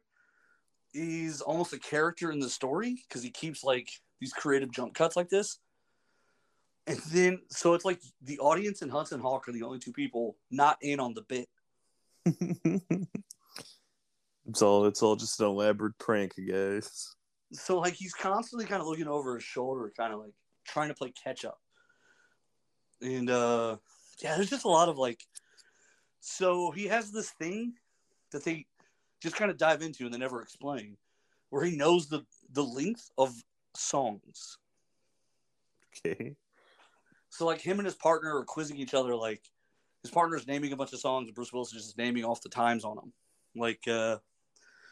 [0.93, 5.15] is almost a character in the story because he keeps like these creative jump cuts
[5.15, 5.59] like this.
[6.87, 10.37] And then, so it's like the audience and Hudson Hawk are the only two people
[10.49, 11.47] not in on the bit.
[14.47, 17.15] it's all it's all just an elaborate prank, guys.
[17.53, 20.33] So like he's constantly kind of looking over his shoulder, kind of like
[20.65, 21.59] trying to play catch up.
[23.01, 23.77] And uh
[24.21, 25.21] yeah, there's just a lot of like
[26.19, 27.73] so he has this thing
[28.31, 28.65] that they
[29.21, 30.97] just kind of dive into and they never explain
[31.49, 33.33] where he knows the the length of
[33.75, 34.57] songs.
[36.05, 36.35] Okay.
[37.29, 39.41] So like him and his partner are quizzing each other like
[40.03, 42.49] his partner's naming a bunch of songs and Bruce Willis is just naming off the
[42.49, 43.13] times on them.
[43.55, 44.17] Like uh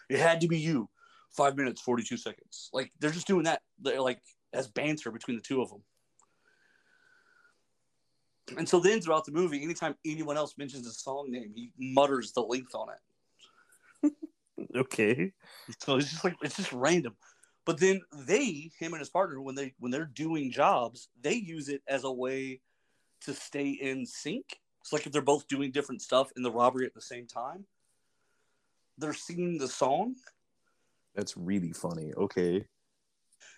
[0.09, 0.89] it had to be you.
[1.35, 2.69] 5 minutes 42 seconds.
[2.73, 4.21] Like they're just doing that they're like
[4.53, 5.83] as banter between the two of them.
[8.57, 12.31] And so then throughout the movie anytime anyone else mentions a song name, he mutters
[12.31, 12.99] the length on it.
[14.75, 15.31] Okay.
[15.79, 17.15] So it's just like it's just random.
[17.65, 21.67] But then they, him and his partner, when they when they're doing jobs, they use
[21.69, 22.61] it as a way
[23.21, 24.59] to stay in sync.
[24.81, 27.65] It's like if they're both doing different stuff in the robbery at the same time,
[28.97, 30.15] they're singing the song.
[31.15, 32.13] That's really funny.
[32.15, 32.65] Okay.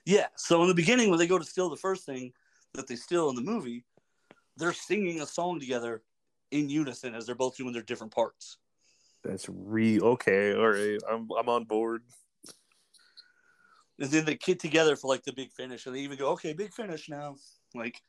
[0.05, 0.27] Yeah.
[0.35, 2.33] So in the beginning, when they go to steal the first thing
[2.73, 3.85] that they steal in the movie,
[4.57, 6.01] they're singing a song together
[6.51, 8.57] in unison as they're both doing their different parts.
[9.23, 10.53] That's re okay.
[10.53, 10.97] All right.
[11.11, 12.03] I'm I'm on board.
[13.99, 16.53] And then they get together for like the big finish, and they even go, "Okay,
[16.53, 17.35] big finish now."
[17.75, 18.01] Like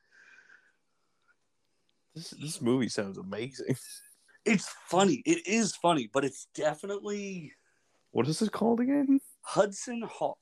[2.14, 3.76] This this movie sounds amazing.
[4.44, 5.22] it's funny.
[5.26, 7.52] It is funny, but it's definitely
[8.12, 9.20] What is it called again?
[9.42, 10.38] Hudson Hawk.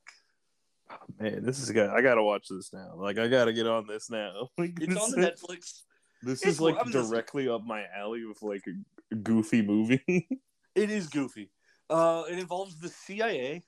[0.91, 1.91] Oh, man, this is got.
[1.91, 2.95] I gotta watch this now.
[2.97, 4.49] Like I gotta get on this now.
[4.59, 5.83] Like, It's this on is- Netflix.
[6.23, 8.65] This It's is like I mean, this- directly up my alley with like
[9.13, 10.29] a goofy movie.
[10.75, 11.51] It is goofy.
[11.91, 13.63] Uh, it involves the CIA,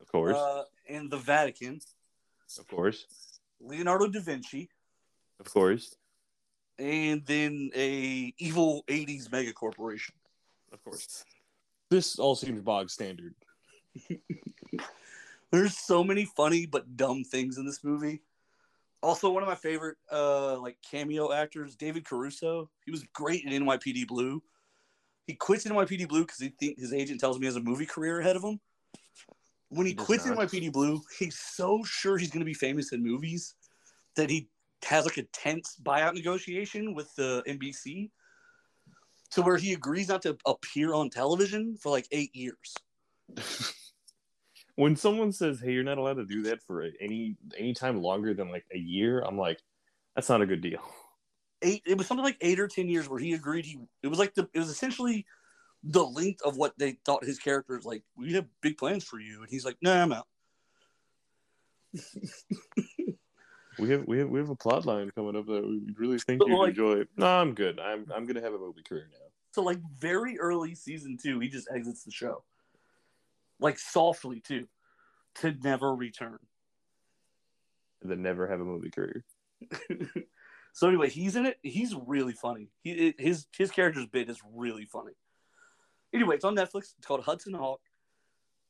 [0.00, 1.80] Of course, uh, and the Vatican,
[2.58, 3.06] of course,
[3.60, 4.70] Leonardo da Vinci,
[5.38, 5.96] of course,
[6.78, 10.14] and then a evil '80s mega corporation.
[10.72, 11.24] of course.
[11.90, 13.34] This all seems bog standard.
[15.52, 18.22] There's so many funny but dumb things in this movie.
[19.02, 22.70] Also, one of my favorite uh like cameo actors, David Caruso.
[22.84, 24.42] He was great in NYPD Blue.
[25.26, 27.86] He quits NYPD Blue because he think his agent tells him he has a movie
[27.86, 28.60] career ahead of him.
[29.70, 30.38] When he, He quits not.
[30.38, 33.54] NYPD Blue, he's so sure he's going to be famous in movies
[34.16, 34.48] that he
[34.84, 38.10] has like a tense buyout negotiation with the NBC
[39.30, 42.74] to where he agrees not to appear on television for like eight years.
[44.76, 48.34] when someone says, "Hey, you're not allowed to do that for any any time longer
[48.34, 49.60] than like a year," I'm like,
[50.14, 50.80] that's not a good deal.
[51.64, 54.18] Eight it was something like eight or ten years where he agreed he it was
[54.20, 55.26] like the it was essentially
[55.82, 59.18] the length of what they thought his character is like we have big plans for
[59.20, 60.26] you and he's like no i'm out
[63.78, 66.40] We have we have we have a plot line coming up that we really think
[66.46, 67.02] you'd like- enjoy.
[67.16, 67.80] No, I'm good.
[67.80, 69.18] I'm I'm gonna have a movie career now.
[69.50, 72.44] so like very early season two he just exits the show
[73.58, 74.68] like softly too
[75.36, 76.38] to never return
[78.02, 79.24] And then never have a movie career.
[80.74, 84.84] so anyway he's in it he's really funny he his his character's bit is really
[84.84, 85.12] funny
[86.12, 87.80] anyway it's on netflix it's called hudson hawk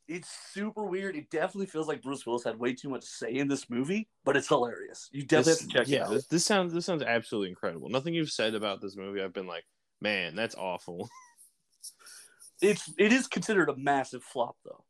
[0.06, 3.48] it's super weird it definitely feels like bruce willis had way too much say in
[3.48, 6.26] this movie but it's hilarious you definitely This- have to check yeah, it out This,
[6.26, 7.88] this sounds this sounds absolutely incredible.
[7.88, 9.64] Nothing you've said about this movie, I've been like,
[10.00, 11.08] man, that's awful.
[12.62, 14.84] it's it is considered a massive flop though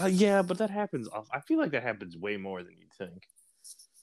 [0.00, 1.08] Uh, yeah, but that happens.
[1.32, 3.28] I feel like that happens way more than you think.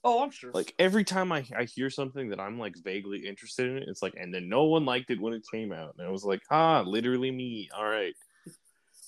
[0.04, 3.70] Oh i'm sure Like every time I, I hear something that I'm like vaguely interested
[3.70, 6.10] in, it's like, and then no one liked it when it came out, and I
[6.12, 7.70] was like, ah, literally me.
[7.76, 8.14] All right,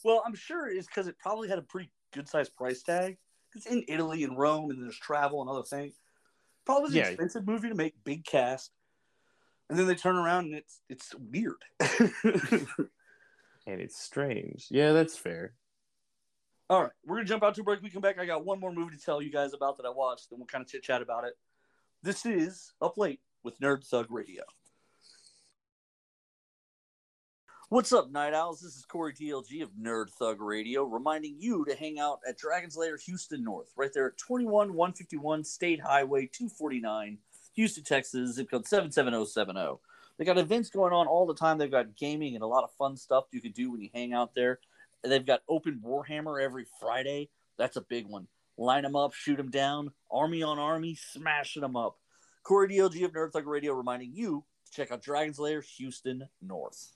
[0.03, 3.17] well i'm sure it's because it probably had a pretty good sized price tag
[3.55, 5.95] it's in italy and rome and there's travel and other things
[6.65, 7.07] probably was an Yeah.
[7.07, 8.71] expensive movie to make big cast
[9.69, 11.63] and then they turn around and it's it's weird
[13.65, 14.67] and it's strange.
[14.69, 15.53] Yeah, that's fair.
[16.69, 17.81] All right, we're gonna jump out to a break.
[17.81, 18.17] We come back.
[18.19, 20.47] I got one more movie to tell you guys about that I watched, and we'll
[20.47, 21.33] kind of chit chat about it.
[22.01, 24.43] This is Up Late with Nerd Thug Radio.
[27.67, 28.61] What's up, Night Owls?
[28.61, 32.77] This is Corey DLG of Nerd Thug Radio, reminding you to hang out at Dragon's
[32.77, 37.17] Lair Houston North, right there at 21151 State Highway 249,
[37.55, 39.79] Houston, Texas, zip code 77070.
[40.17, 41.57] They got events going on all the time.
[41.57, 44.13] They've got gaming and a lot of fun stuff you can do when you hang
[44.13, 44.59] out there.
[45.03, 47.29] They've got open Warhammer every Friday.
[47.57, 48.27] That's a big one.
[48.57, 49.91] Line them up, shoot them down.
[50.11, 51.97] Army on army, smashing them up.
[52.43, 56.93] Corey DLG of Nerd Thug Radio reminding you to check out Dragon's Lair Houston North.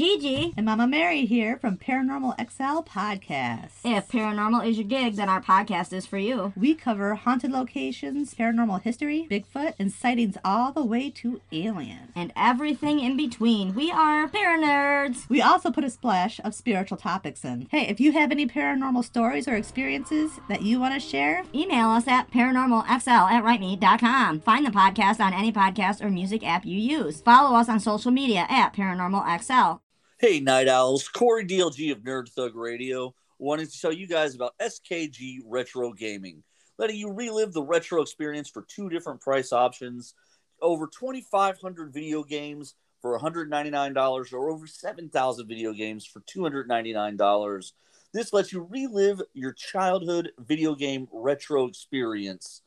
[0.00, 3.72] Gigi and Mama Mary here from Paranormal XL Podcast.
[3.84, 6.52] If paranormal is your gig, then our podcast is for you.
[6.56, 12.12] We cover haunted locations, paranormal history, Bigfoot, and sightings all the way to aliens.
[12.14, 13.74] And everything in between.
[13.74, 15.28] We are Paranerds.
[15.28, 17.66] We also put a splash of spiritual topics in.
[17.72, 21.88] Hey, if you have any paranormal stories or experiences that you want to share, Email
[21.88, 24.40] us at paranormalxl at rightme.com.
[24.40, 27.20] Find the podcast on any podcast or music app you use.
[27.20, 29.79] Follow us on social media at paranormalxl.
[30.20, 31.08] Hey, Night Owls.
[31.08, 33.14] Corey DLG of Nerd Thug Radio.
[33.38, 36.42] Wanted to tell you guys about SKG Retro Gaming,
[36.76, 40.12] letting you relive the retro experience for two different price options.
[40.60, 47.72] Over 2,500 video games for $199 or over 7,000 video games for $299.
[48.12, 52.60] This lets you relive your childhood video game retro experience.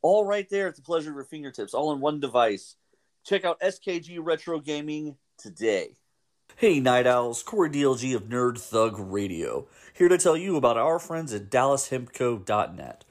[0.00, 2.76] All right there at the pleasure of your fingertips, all in one device.
[3.26, 5.96] Check out SKG Retro Gaming today.
[6.60, 10.98] Hey, Night Owls, Corey DLG of Nerd Thug Radio, here to tell you about our
[10.98, 13.04] friends at DallasHempCo.net.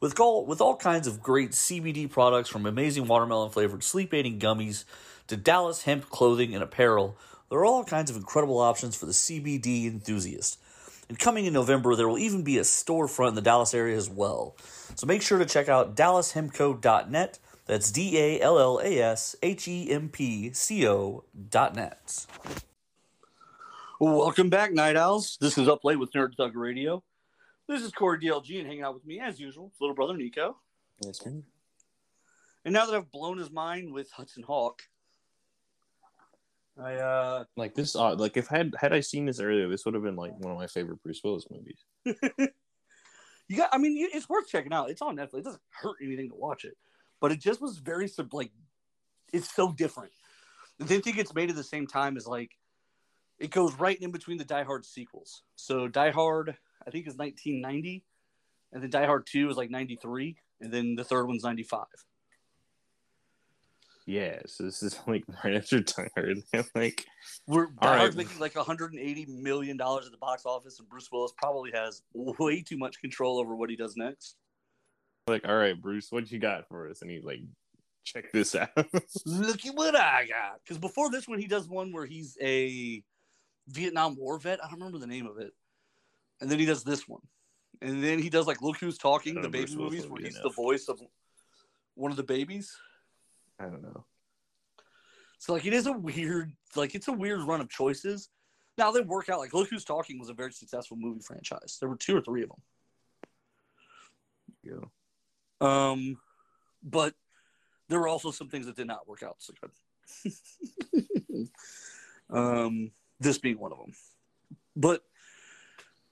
[0.00, 4.38] With all, with all kinds of great CBD products from amazing watermelon flavored sleep aiding
[4.38, 4.86] gummies
[5.26, 7.18] to Dallas hemp clothing and apparel,
[7.50, 10.58] there are all kinds of incredible options for the CBD enthusiast.
[11.10, 14.08] And coming in November, there will even be a storefront in the Dallas area as
[14.08, 14.56] well.
[14.94, 17.38] So make sure to check out DallasHempCo.net.
[17.66, 22.24] That's D A L L A S H E M P C O dot net.
[24.06, 25.38] Welcome back, Night Owls.
[25.40, 27.02] This is Up Late with Nerd Thug Radio.
[27.66, 30.58] This is Corey DLG, and hanging out with me, as usual, his little brother Nico.
[31.00, 31.42] That's me.
[32.66, 34.82] And now that I've blown his mind with Hudson Hawk,
[36.78, 39.94] I uh Like this, uh, like if had had I seen this earlier, this would
[39.94, 41.82] have been like one of my favorite Bruce Willis movies.
[43.48, 43.70] you got.
[43.72, 44.90] I mean, it's worth checking out.
[44.90, 45.38] It's on Netflix.
[45.38, 46.76] It doesn't hurt anything to watch it,
[47.22, 48.50] but it just was very sub- like
[49.32, 50.12] it's so different.
[50.78, 52.50] I didn't think it's made at the same time as like
[53.38, 55.42] it goes right in between the Die Hard sequels.
[55.56, 58.04] So Die Hard, I think is 1990,
[58.72, 61.84] and then Die Hard 2 is like 93, and then the third one's 95.
[64.06, 66.38] Yeah, so this is like right after Die Hard.
[66.74, 67.06] like,
[67.46, 68.26] We're Die Hard's right.
[68.26, 72.62] making like 180 million dollars at the box office, and Bruce Willis probably has way
[72.62, 74.36] too much control over what he does next.
[75.26, 77.02] like, all right, Bruce, what you got for us?
[77.02, 77.40] And he's like,
[78.04, 78.68] check this out.
[79.26, 80.60] Look at what I got.
[80.62, 83.02] Because before this one, he does one where he's a
[83.68, 84.62] Vietnam War vet.
[84.62, 85.52] I don't remember the name of it.
[86.40, 87.22] And then he does this one.
[87.80, 90.50] And then he does like Look Who's Talking, the baby movies where be he's the
[90.50, 91.00] voice of
[91.94, 92.76] one of the babies.
[93.58, 94.04] I don't know.
[95.38, 98.30] So like it is a weird, like it's a weird run of choices.
[98.78, 99.38] Now they work out.
[99.38, 101.76] Like Look Who's Talking was a very successful movie franchise.
[101.80, 102.62] There were two or three of them.
[104.62, 104.90] You
[105.66, 106.18] Um,
[106.82, 107.14] but
[107.88, 111.48] there were also some things that did not work out so good.
[112.30, 113.92] um, this being one of them.
[114.76, 115.02] But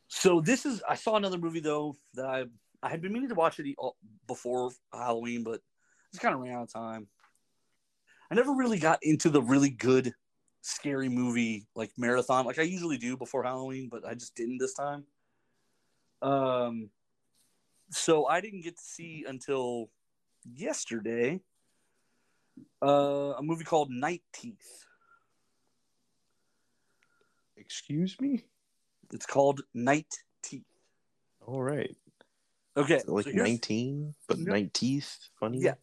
[0.08, 2.44] so this is I saw another movie though that I
[2.82, 3.76] I had been meaning to watch it e-
[4.26, 5.60] before Halloween, but
[6.10, 7.06] it's kind of ran out of time.
[8.30, 10.14] I never really got into the really good
[10.62, 14.74] scary movie like marathon like I usually do before Halloween, but I just didn't this
[14.74, 15.04] time.
[16.22, 16.90] Um,
[17.90, 19.90] so I didn't get to see until
[20.54, 21.40] yesterday
[22.82, 24.86] uh, a movie called Night Teeth.
[27.62, 28.44] Excuse me?
[29.12, 30.64] It's called Night Teeth.
[31.46, 31.94] All right.
[32.76, 34.52] Okay, Like so 19, but No.
[34.52, 35.28] 19th?
[35.38, 35.58] Funny?
[35.60, 35.74] Yeah.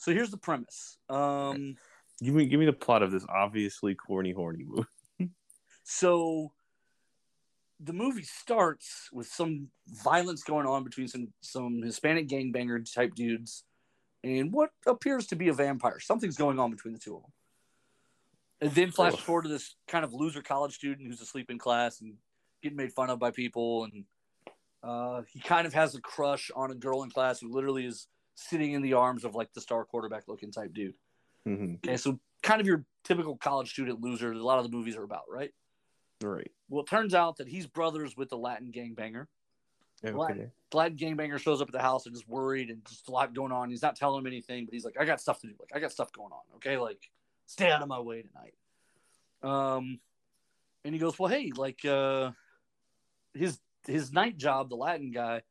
[0.00, 0.98] so here's the premise.
[1.08, 1.76] Um,
[2.20, 5.30] Give me, give me the plot of this obviously corny, horny movie.
[5.84, 6.52] so
[7.78, 9.68] the movie starts with some
[10.02, 13.62] violence going on between some some Hispanic gangbanger type dudes
[14.24, 16.00] and what appears to be a vampire.
[16.00, 17.30] Something's going on between the two of them.
[18.60, 19.20] And then flash Ugh.
[19.20, 22.14] forward to this kind of loser college student who's asleep in class and
[22.62, 23.84] getting made fun of by people.
[23.84, 24.04] And
[24.82, 28.08] uh, he kind of has a crush on a girl in class who literally is
[28.34, 30.94] sitting in the arms of like the star quarterback looking type dude.
[31.44, 34.76] hmm Okay, so kind of your typical college student loser that a lot of the
[34.76, 35.50] movies are about, right?
[36.22, 36.50] Right.
[36.68, 39.26] Well, it turns out that he's brothers with the Latin gangbanger.
[40.04, 40.50] Okay.
[40.70, 43.34] The Latin gangbanger shows up at the house and is worried and just a lot
[43.34, 43.70] going on.
[43.70, 45.54] He's not telling him anything, but he's like, I got stuff to do.
[45.58, 46.40] Like, I got stuff going on.
[46.56, 46.76] Okay.
[46.76, 47.10] Like,
[47.48, 48.54] stay out of my way tonight.
[49.42, 49.98] Um,
[50.84, 52.30] and he goes, Well, hey, like, uh,
[53.34, 55.42] his his night job, the Latin guy,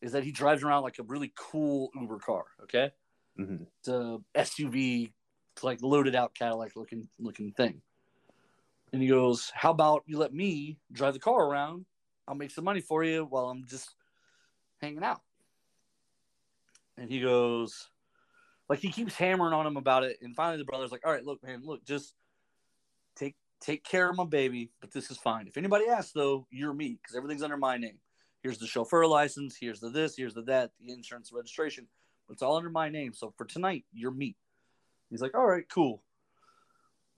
[0.00, 2.44] is that he drives around like a really cool Uber car.
[2.64, 2.90] Okay.
[3.36, 5.12] hmm It's a SUV,
[5.62, 7.82] like loaded out Cadillac looking looking thing.
[8.92, 11.86] And he goes, "How about you let me drive the car around?
[12.26, 13.94] I'll make some money for you while I'm just
[14.80, 15.22] hanging out."
[16.96, 17.88] And he goes,
[18.72, 20.16] like he keeps hammering on him about it.
[20.22, 22.14] And finally, the brother's like, "All right, look, man, look, just
[23.14, 25.46] take take care of my baby, but this is fine.
[25.46, 27.98] If anybody asks, though, you're me because everything's under my name.
[28.42, 29.58] Here's the chauffeur license.
[29.60, 30.16] Here's the this.
[30.16, 30.70] Here's the that.
[30.80, 31.86] The insurance registration."
[32.26, 33.12] But it's all under my name.
[33.12, 34.36] So for tonight, you're me.
[35.10, 36.02] He's like, all right, cool.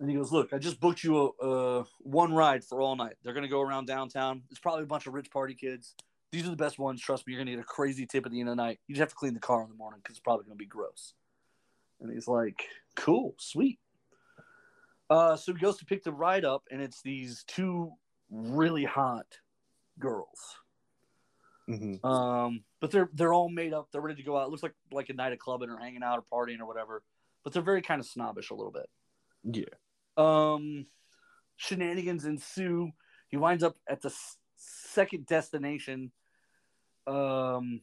[0.01, 3.15] And he goes, look, I just booked you a, a one ride for all night.
[3.23, 4.43] They're gonna go around downtown.
[4.51, 5.95] It's probably a bunch of rich party kids.
[6.33, 7.01] These are the best ones.
[7.01, 8.81] Trust me, you're gonna get a crazy tip at the end of the night.
[8.89, 10.67] You just have to clean the car in the morning because it's probably gonna be
[10.67, 11.15] gross.
[12.05, 13.79] And he's like, cool, sweet.
[15.09, 17.93] Uh, so he goes to pick the ride up, and it's these two
[18.31, 19.39] really hot
[19.99, 20.57] girls.
[21.67, 23.89] hmm Um, but they're they're all made up.
[23.91, 24.47] They're ready to go out.
[24.47, 27.03] It looks like like a night of clubbing or hanging out or partying or whatever.
[27.43, 28.89] But they're very kind of snobbish a little bit.
[29.45, 29.75] Yeah.
[30.17, 30.87] Um,
[31.57, 32.91] shenanigans ensue.
[33.29, 36.13] He winds up at the s- second destination.
[37.07, 37.81] Um,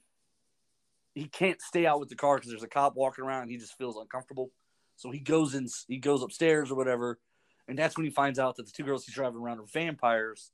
[1.14, 3.44] he can't stay out with the car because there's a cop walking around.
[3.44, 4.52] And he just feels uncomfortable,
[4.96, 5.68] so he goes in.
[5.88, 7.20] He goes upstairs or whatever,
[7.68, 10.52] and that's when he finds out that the two girls he's driving around are vampires.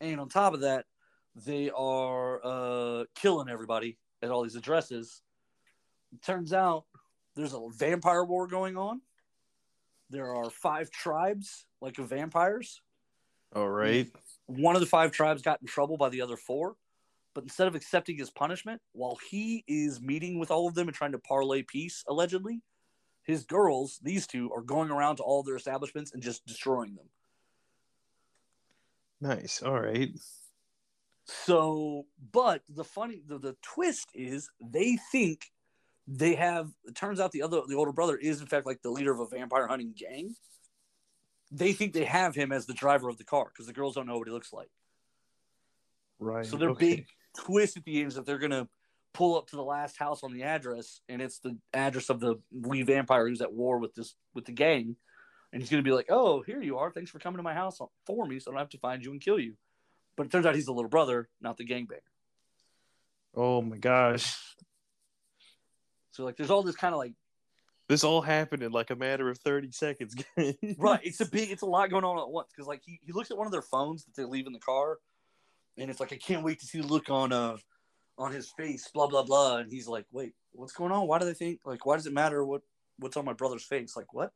[0.00, 0.84] And on top of that,
[1.34, 5.22] they are uh, killing everybody at all these addresses.
[6.12, 6.84] It turns out
[7.34, 9.00] there's a vampire war going on.
[10.10, 12.80] There are five tribes, like of vampires.
[13.54, 14.08] All right.
[14.46, 16.76] One of the five tribes got in trouble by the other four,
[17.36, 20.96] but instead of accepting his punishment, while he is meeting with all of them and
[20.96, 22.62] trying to parlay peace, allegedly,
[23.24, 27.04] his girls, these two, are going around to all their establishments and just destroying them.
[29.20, 29.60] Nice.
[29.60, 30.08] All right.
[31.26, 35.52] So, but the funny, the, the twist is they think
[36.08, 36.70] they have.
[36.86, 39.20] It turns out the other, the older brother is in fact like the leader of
[39.20, 40.34] a vampire hunting gang.
[41.52, 44.06] They think they have him as the driver of the car because the girls don't
[44.06, 44.70] know what he looks like.
[46.18, 46.46] Right.
[46.46, 46.96] So their okay.
[46.96, 47.06] big
[47.38, 48.68] twist at the end is that they're gonna
[49.14, 52.36] pull up to the last house on the address, and it's the address of the
[52.52, 54.96] lead vampire who's at war with this with the gang,
[55.52, 56.90] and he's gonna be like, "Oh, here you are.
[56.90, 59.12] Thanks for coming to my house for me, so I don't have to find you
[59.12, 59.54] and kill you."
[60.16, 62.00] But it turns out he's the little brother, not the gangbanger.
[63.34, 64.34] Oh my gosh.
[66.12, 67.12] So like, there's all this kind of like
[67.88, 70.14] This all happened in like a matter of 30 seconds.
[70.78, 71.00] right.
[71.04, 71.50] It's a big.
[71.50, 73.52] It's a lot going on at once because like he, he looks at one of
[73.52, 74.98] their phones that they leave in the car,
[75.78, 77.56] and it's like I can't wait to see the look on uh
[78.18, 78.88] on his face.
[78.92, 79.58] Blah blah blah.
[79.58, 81.06] And he's like, wait, what's going on?
[81.06, 82.62] Why do they think like why does it matter what
[82.98, 83.96] what's on my brother's face?
[83.96, 84.32] Like what?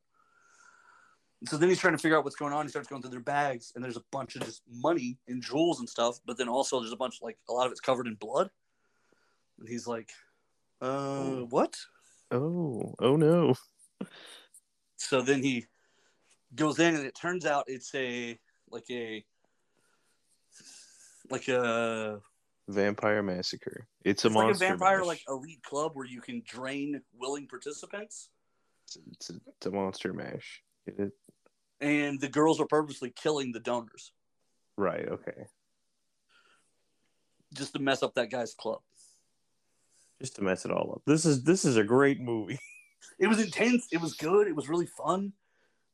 [1.40, 2.66] And so then he's trying to figure out what's going on.
[2.66, 5.80] He starts going through their bags, and there's a bunch of just money and jewels
[5.80, 6.20] and stuff.
[6.26, 8.50] But then also there's a bunch like a lot of it's covered in blood.
[9.58, 10.10] And he's like,
[10.82, 11.76] uh, what?
[12.30, 13.54] Oh, oh no.
[14.96, 15.66] so then he
[16.54, 18.38] goes in and it turns out it's a
[18.70, 19.24] like a
[21.30, 22.20] like a
[22.68, 23.86] Vampire Massacre.
[24.04, 25.06] It's a it's like a vampire mash.
[25.06, 28.28] like elite club where you can drain willing participants
[28.86, 30.62] It's, it's, a, it's a monster mash.
[30.86, 31.12] It?
[31.80, 34.12] and the girls are purposely killing the donors
[34.76, 35.46] Right, okay.
[37.54, 38.80] just to mess up that guy's club
[40.20, 41.02] Just to mess it all up.
[41.06, 42.58] This is this is a great movie.
[43.18, 45.32] it was intense it was good it was really fun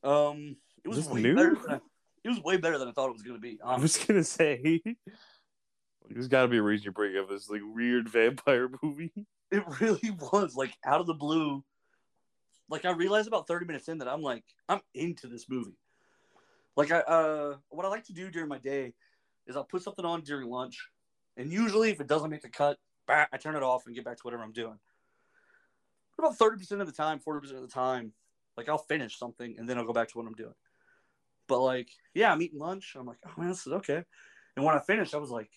[0.02, 1.34] um it was way new?
[1.34, 1.80] better than I,
[2.26, 3.82] it was way better than I thought it was going to be I honestly.
[3.82, 4.82] was gonna say
[6.10, 9.12] there's gotta be a reason you bring up this like weird vampire movie.
[9.52, 11.62] It really was like out of the blue.
[12.68, 15.76] Like I realized about 30 minutes in that I'm like, I'm into this movie.
[16.76, 18.92] Like I uh what I like to do during my day
[19.46, 20.88] is I'll put something on during lunch.
[21.36, 24.04] And usually if it doesn't make the cut, bah, I turn it off and get
[24.04, 24.78] back to whatever I'm doing.
[26.16, 28.12] But about 30% of the time, 40% of the time,
[28.56, 30.54] like I'll finish something and then I'll go back to what I'm doing.
[31.48, 32.94] But like, yeah, I'm eating lunch.
[32.98, 34.02] I'm like, oh man, this is okay.
[34.56, 35.50] And when I finished, I was like,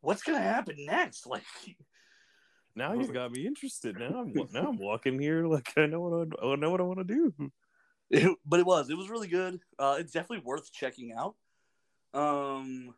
[0.00, 1.26] what's gonna happen next?
[1.30, 1.44] Like
[2.74, 3.98] Now you've got me interested.
[3.98, 6.84] Now I'm now I'm walking here like I know what I, I know what I
[6.84, 7.52] want to do.
[8.10, 11.34] It, but it was it was really good uh it's definitely worth checking out
[12.12, 12.92] um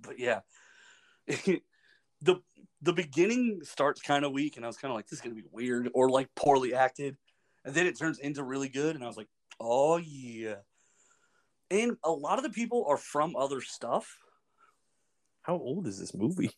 [0.00, 0.40] but yeah
[1.26, 2.36] the
[2.80, 5.34] the beginning starts kind of weak and i was kind of like this is gonna
[5.34, 7.16] be weird or like poorly acted
[7.64, 9.26] and then it turns into really good and i was like
[9.58, 10.54] oh yeah
[11.70, 14.18] and a lot of the people are from other stuff
[15.42, 16.50] How old is this movie?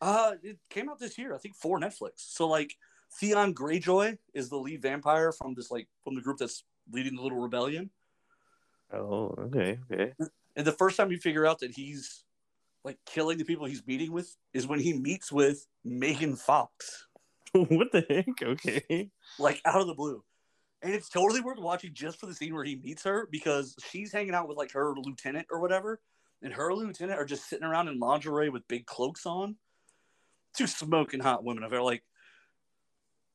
[0.00, 2.76] uh it came out this year i think for netflix so like
[3.18, 6.62] theon greyjoy is the lead vampire from this like from the group that's
[6.92, 7.90] leading the little rebellion
[8.90, 10.14] Oh, okay, okay.
[10.56, 12.24] And the first time you figure out that he's
[12.84, 17.06] like killing the people he's meeting with is when he meets with Megan Fox,
[17.52, 18.42] what the heck?
[18.42, 19.10] Okay.
[19.38, 20.24] like out of the blue.
[20.82, 24.12] And it's totally worth watching just for the scene where he meets her because she's
[24.12, 26.00] hanging out with like her lieutenant or whatever.
[26.40, 29.56] And her lieutenant are just sitting around in lingerie with big cloaks on.
[30.56, 31.64] Two smoking hot women.
[31.64, 32.04] If They're like,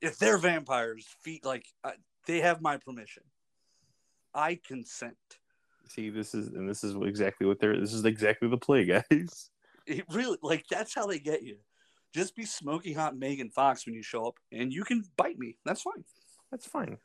[0.02, 1.94] if they're vampires, feet like I,
[2.28, 3.24] they have my permission.
[4.34, 5.16] I consent.
[5.88, 7.80] See, this is and this is exactly what they're.
[7.80, 9.50] This is exactly the play, guys.
[9.86, 11.58] It really like that's how they get you.
[12.14, 15.58] Just be smoking hot Megan Fox when you show up, and you can bite me.
[15.66, 16.04] That's fine.
[16.52, 16.98] That's fine.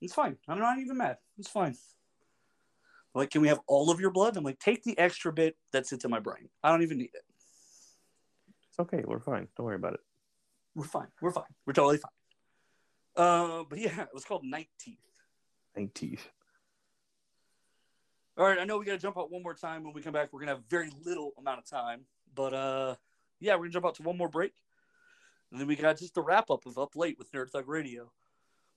[0.00, 0.36] It's fine.
[0.48, 1.18] I'm not even mad.
[1.38, 1.76] It's fine.
[3.14, 4.36] Like, can we have all of your blood?
[4.36, 6.48] I'm like, take the extra bit that sits in my brain.
[6.62, 7.24] I don't even need it.
[8.68, 9.02] It's okay.
[9.04, 9.48] We're fine.
[9.56, 10.00] Don't worry about it.
[10.74, 11.08] We're fine.
[11.20, 11.44] We're fine.
[11.66, 12.12] We're totally fine.
[13.16, 14.98] Uh, but yeah, it was called Night Teeth.
[15.74, 16.28] Thank teeth.
[18.38, 19.84] All right, I know we got to jump out one more time.
[19.84, 22.02] When we come back, we're gonna have very little amount of time,
[22.34, 22.94] but uh,
[23.38, 24.52] yeah, we're gonna jump out to one more break,
[25.50, 28.10] and then we got just the wrap up of Up Late with Nerd Thug Radio.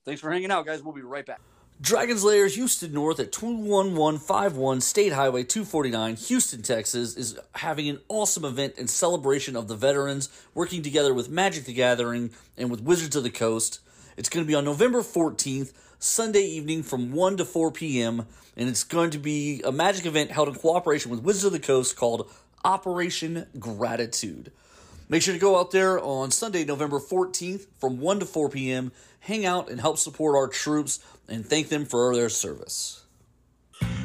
[0.04, 0.82] Thanks for hanging out, guys.
[0.82, 1.40] We'll be right back.
[1.80, 8.44] Dragon's Lair Houston North at 21151 State Highway 249, Houston, Texas, is having an awesome
[8.44, 13.16] event in celebration of the veterans, working together with Magic the Gathering and with Wizards
[13.16, 13.80] of the Coast.
[14.16, 18.26] It's going to be on November 14th, Sunday evening from 1 to 4 p.m.,
[18.56, 21.58] and it's going to be a magic event held in cooperation with Wizards of the
[21.58, 22.30] Coast called
[22.64, 24.52] Operation Gratitude.
[25.08, 28.90] Make sure to go out there on Sunday, November 14th from 1 to 4 p.m.,
[29.20, 30.98] hang out and help support our troops
[31.28, 33.04] and thank them for their service.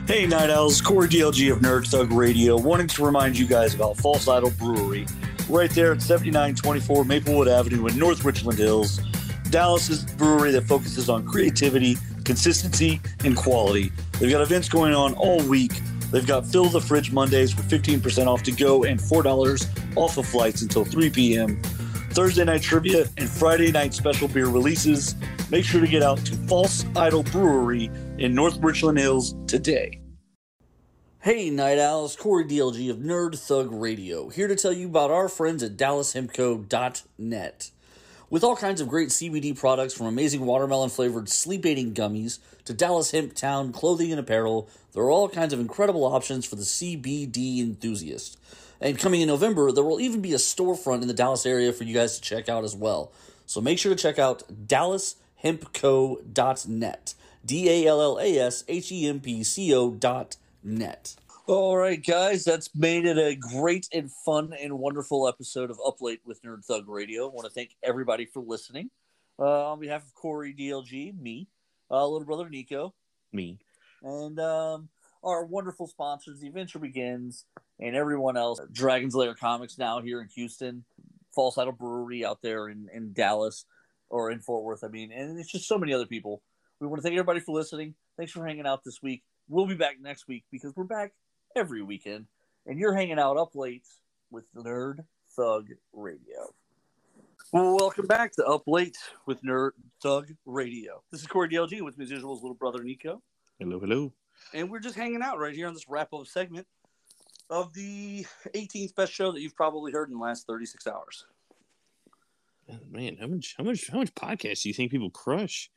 [0.07, 3.95] Hey, Night Owls, Corey DLG of Nerd Thug Radio, wanting to remind you guys about
[3.95, 5.05] False Idol Brewery,
[5.47, 8.99] right there at 7924 Maplewood Avenue in North Richland Hills.
[9.49, 13.91] Dallas's brewery that focuses on creativity, consistency, and quality.
[14.19, 15.79] They've got events going on all week.
[16.11, 20.25] They've got Fill the Fridge Mondays with 15% off to go and $4 off of
[20.25, 21.61] flights until 3 p.m.
[22.11, 25.15] Thursday night trivia and Friday night special beer releases.
[25.51, 29.99] Make sure to get out to False Idol Brewery in North Richland Hills today.
[31.21, 35.27] Hey, Night Owls, Corey DLG of Nerd Thug Radio, here to tell you about our
[35.27, 37.71] friends at DallasHempco.net.
[38.31, 42.75] With all kinds of great CBD products from amazing watermelon flavored sleep aiding gummies to
[42.75, 46.61] Dallas Hemp Town clothing and apparel, there are all kinds of incredible options for the
[46.61, 48.37] CBD enthusiast.
[48.79, 51.85] And coming in November, there will even be a storefront in the Dallas area for
[51.85, 53.11] you guys to check out as well.
[53.47, 57.15] So make sure to check out dallashempco.net.
[57.43, 61.15] D A L L A S H E M P C O dot net.
[61.49, 65.99] All right, guys, that's made it a great and fun and wonderful episode of Up
[65.99, 67.25] Late with Nerd Thug Radio.
[67.25, 68.91] I want to thank everybody for listening.
[69.39, 71.47] Uh, on behalf of Corey DLG, me,
[71.89, 72.93] uh, little brother Nico,
[73.33, 73.57] Me.
[74.03, 74.89] and um,
[75.23, 77.45] our wonderful sponsors, The Adventure Begins,
[77.79, 78.59] and everyone else.
[78.71, 80.85] Dragon's Lair Comics now here in Houston,
[81.33, 83.65] False Idol Brewery out there in, in Dallas
[84.11, 86.43] or in Fort Worth, I mean, and it's just so many other people.
[86.79, 87.95] We want to thank everybody for listening.
[88.17, 89.23] Thanks for hanging out this week.
[89.47, 91.13] We'll be back next week because we're back
[91.55, 92.25] every weekend,
[92.65, 93.87] and you're hanging out up late
[94.31, 96.53] with Nerd Thug Radio.
[97.51, 99.71] Well, welcome back to Up Late with Nerd
[100.03, 101.01] Thug Radio.
[101.11, 103.21] This is Corey DLG with me as usual, little brother Nico
[103.59, 104.13] Hello, hello.
[104.53, 106.67] and we're just hanging out right here on this wrap up segment
[107.49, 111.25] of the 18th best show that you've probably heard in the last 36 hours.
[112.71, 115.71] Oh, Man, how much, how much, how much podcasts do you think people crush?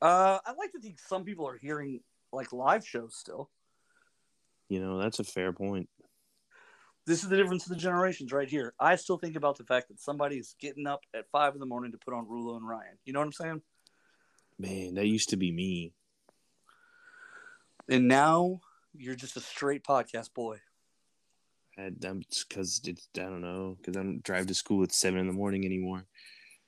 [0.00, 2.00] Uh, I like to think some people are hearing
[2.32, 3.50] like live shows still.
[4.72, 5.86] You know, that's a fair point.
[7.06, 8.72] This is the difference of the generations right here.
[8.80, 11.66] I still think about the fact that somebody is getting up at five in the
[11.66, 12.96] morning to put on Rulo and Ryan.
[13.04, 13.62] You know what I'm saying?
[14.58, 15.92] Man, that used to be me.
[17.86, 18.60] And now
[18.94, 20.56] you're just a straight podcast boy.
[21.76, 24.92] I, I'm um, because it's I don't know because I don't drive to school at
[24.92, 26.06] seven in the morning anymore.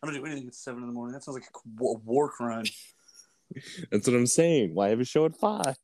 [0.03, 1.15] I don't do anything at seven in the morning.
[1.15, 1.69] That sounds like a
[2.05, 2.67] war crime.
[3.91, 4.75] That's what I'm saying.
[4.75, 5.77] Why have a show at five?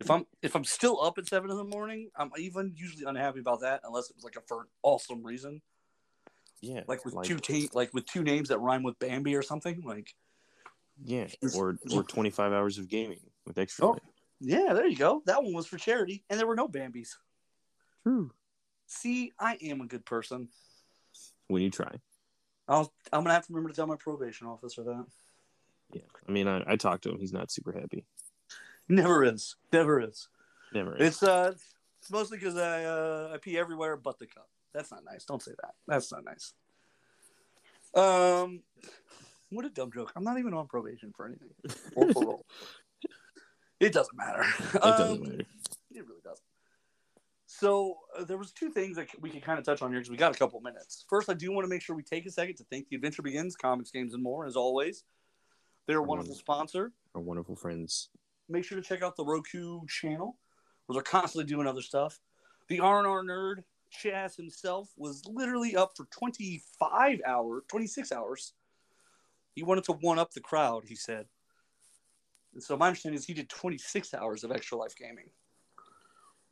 [0.00, 3.40] If I'm if I'm still up at seven in the morning, I'm even usually unhappy
[3.40, 5.60] about that unless it was like a for an awesome reason.
[6.60, 9.82] Yeah, like with two ta- like with two names that rhyme with Bambi or something.
[9.84, 10.14] Like,
[11.04, 11.26] yeah,
[11.56, 13.86] or or 25 hours of gaming with extra.
[13.86, 13.90] Oh.
[13.90, 14.00] life.
[14.40, 15.22] yeah, there you go.
[15.26, 17.16] That one was for charity, and there were no Bambis.
[18.04, 18.30] True.
[18.86, 20.48] See, I am a good person.
[21.48, 21.92] When you try.
[22.68, 25.06] I'll, I'm gonna have to remember to tell my probation officer that.
[25.92, 27.18] Yeah, I mean, I, I talked to him.
[27.18, 28.04] He's not super happy.
[28.88, 30.28] Never is, never is.
[30.72, 30.96] Never.
[30.96, 31.08] is.
[31.08, 31.52] It's uh,
[32.00, 34.48] it's mostly because I uh, I pee everywhere but the cup.
[34.74, 35.24] That's not nice.
[35.24, 35.74] Don't say that.
[35.86, 36.52] That's not nice.
[37.94, 38.62] Um,
[39.50, 40.12] what a dumb joke.
[40.14, 41.48] I'm not even on probation for anything
[41.96, 42.46] or parole.
[43.80, 44.44] it doesn't matter.
[44.74, 45.40] It doesn't Um, matter.
[45.90, 46.44] It really doesn't.
[47.46, 50.10] So uh, there was two things that we could kind of touch on here because
[50.10, 51.04] we got a couple minutes.
[51.08, 53.22] First, I do want to make sure we take a second to thank the Adventure
[53.22, 55.02] Begins Comics, Games, and More as always.
[55.86, 56.92] They're a wonderful sponsor.
[57.14, 58.10] Our wonderful friends.
[58.48, 60.38] Make sure to check out the Roku channel,
[60.86, 62.18] where they're constantly doing other stuff.
[62.68, 68.52] The R and R nerd Chaz himself was literally up for 25 hours, 26 hours.
[69.54, 70.84] He wanted to one up the crowd.
[70.86, 71.26] He said.
[72.54, 75.30] And so my understanding is he did 26 hours of extra life gaming.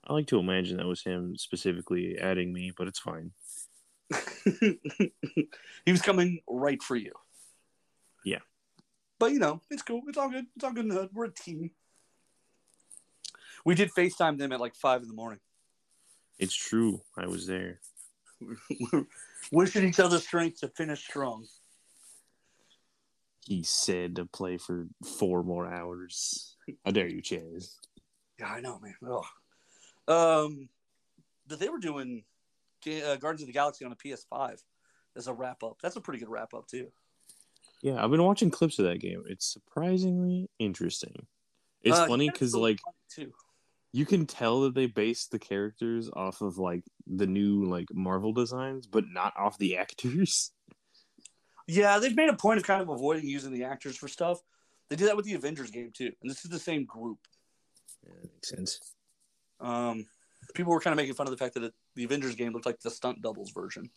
[0.04, 3.32] I like to imagine that was him specifically adding me, but it's fine.
[4.60, 7.12] he was coming right for you.
[8.24, 8.38] Yeah.
[9.18, 10.02] But you know, it's cool.
[10.06, 10.46] It's all good.
[10.54, 11.10] It's all good in the hood.
[11.12, 11.70] We're a team.
[13.66, 15.40] We did FaceTime them at like five in the morning.
[16.38, 17.02] It's true.
[17.18, 17.80] I was there.
[19.52, 21.46] Wishing each other strength to finish strong.
[23.44, 24.86] He said to play for
[25.18, 26.54] four more hours.
[26.84, 27.74] How dare you, Chaz?
[28.38, 28.94] Yeah, I know, man.
[29.04, 29.24] Ugh.
[30.08, 30.68] Um,
[31.48, 32.22] that they were doing
[32.86, 34.62] uh, Guardians of the Galaxy on a PS5
[35.16, 35.78] as a wrap up.
[35.82, 36.92] That's a pretty good wrap up too.
[37.82, 39.24] Yeah, I've been watching clips of that game.
[39.28, 41.26] It's surprisingly interesting.
[41.82, 42.78] It's Uh, funny because like.
[43.96, 48.34] You can tell that they based the characters off of like the new like Marvel
[48.34, 50.52] designs, but not off the actors.
[51.66, 54.38] Yeah, they've made a point of kind of avoiding using the actors for stuff.
[54.90, 57.18] They did that with the Avengers game too, and this is the same group.
[58.04, 58.80] Yeah, that makes sense.
[59.60, 60.04] Um,
[60.54, 62.66] people were kind of making fun of the fact that it, the Avengers game looked
[62.66, 63.88] like the stunt doubles version.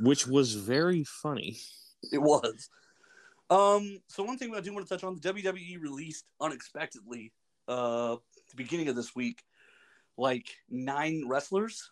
[0.00, 1.56] Which was very funny.
[2.10, 2.68] It was.
[3.48, 7.32] Um, so one thing I do want to touch on: the WWE released unexpectedly
[7.70, 8.16] uh,
[8.50, 9.42] the beginning of this week,
[10.18, 11.90] like nine wrestlers.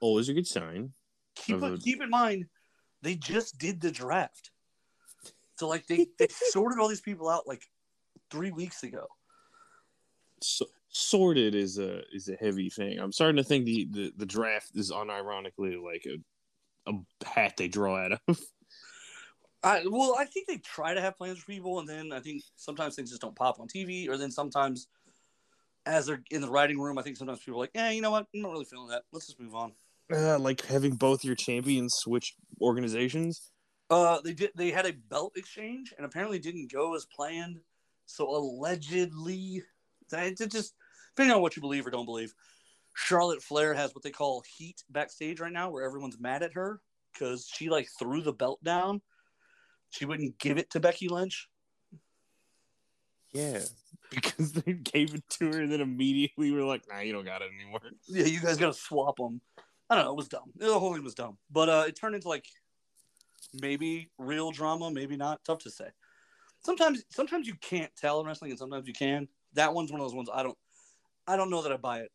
[0.00, 0.92] Always a good sign.
[1.34, 2.46] Keep a- keep in mind,
[3.02, 4.50] they just did the draft,
[5.58, 7.64] so like they they sorted all these people out like
[8.30, 9.06] three weeks ago.
[10.40, 12.98] So, sorted is a is a heavy thing.
[12.98, 17.68] I'm starting to think the the, the draft is unironically like a a hat they
[17.68, 18.40] draw out of.
[19.64, 22.42] I, well, I think they try to have plans for people, and then I think
[22.56, 24.88] sometimes things just don't pop on TV, or then sometimes,
[25.86, 28.10] as they're in the writing room, I think sometimes people are like, "Yeah, you know
[28.10, 28.26] what?
[28.34, 29.04] I'm not really feeling that.
[29.12, 29.72] Let's just move on."
[30.12, 33.52] Uh, like having both your champions switch organizations.
[33.88, 34.50] Uh, they did.
[34.56, 37.60] They had a belt exchange, and apparently didn't go as planned.
[38.06, 39.62] So allegedly,
[40.10, 40.74] that it just
[41.14, 42.34] depending on what you believe or don't believe.
[42.94, 46.80] Charlotte Flair has what they call heat backstage right now, where everyone's mad at her
[47.12, 49.00] because she like threw the belt down.
[49.92, 51.48] She wouldn't give it to Becky Lynch.
[53.32, 53.60] Yeah,
[54.10, 57.42] because they gave it to her and then immediately were like, "Nah, you don't got
[57.42, 59.40] it anymore." Yeah, you guys got to swap them.
[59.88, 60.12] I don't know.
[60.12, 60.50] It was dumb.
[60.56, 62.46] The whole thing was dumb, but uh, it turned into like
[63.60, 65.44] maybe real drama, maybe not.
[65.44, 65.88] Tough to say.
[66.64, 69.28] Sometimes, sometimes you can't tell in wrestling, and sometimes you can.
[69.54, 70.56] That one's one of those ones I don't,
[71.26, 72.10] I don't know that I buy it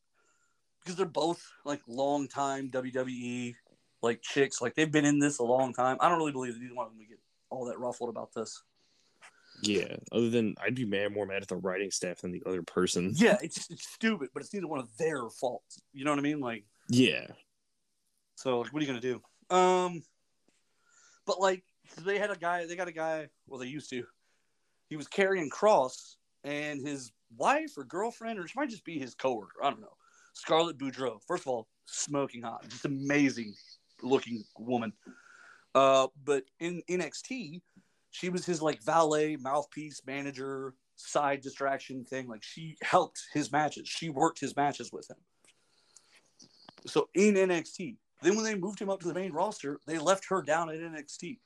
[0.83, 3.53] because they're both like long time WWE
[4.01, 4.61] like chicks.
[4.61, 5.97] Like they've been in this a long time.
[5.99, 7.19] I don't really believe that either one of them would get
[7.49, 8.61] all that ruffled about this.
[9.63, 12.61] Yeah, other than I'd be mad more mad at the writing staff than the other
[12.61, 13.13] person.
[13.15, 15.81] Yeah, it's it's stupid, but it's neither one of their faults.
[15.93, 16.39] You know what I mean?
[16.39, 17.25] Like Yeah,
[18.35, 19.55] So like, what are you gonna do?
[19.55, 20.03] Um,
[21.25, 21.63] but like
[22.03, 23.29] they had a guy, they got a guy.
[23.47, 24.03] Well, they used to.
[24.89, 29.15] He was Karrion Kross, and his wife or girlfriend, or she might just be his
[29.15, 29.63] coworker.
[29.63, 29.95] I don't know.
[30.33, 31.19] Scarlett Bordeaux.
[31.27, 33.55] First of all, smoking hot, just amazing
[34.03, 34.93] looking woman.
[35.77, 37.61] Uh, but in NXT,
[38.09, 42.27] she was his like valet, mouthpiece, manager, side distraction thing.
[42.27, 43.87] Like she helped his matches.
[43.87, 45.17] She worked his matches with him.
[46.87, 50.25] So in NXT, then when they moved him up to the main roster, they left
[50.29, 51.37] her down at NXT.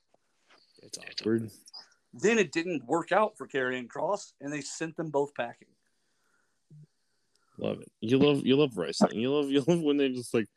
[0.81, 1.51] it's awkward.
[2.13, 5.67] Then it didn't work out for Karrion Kross, and they sent them both packing.
[7.57, 7.91] Love it.
[7.99, 9.19] You love you love wrestling.
[9.19, 10.47] You love you love when they just like,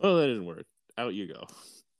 [0.00, 0.64] oh, that didn't work.
[0.96, 1.44] Out you go.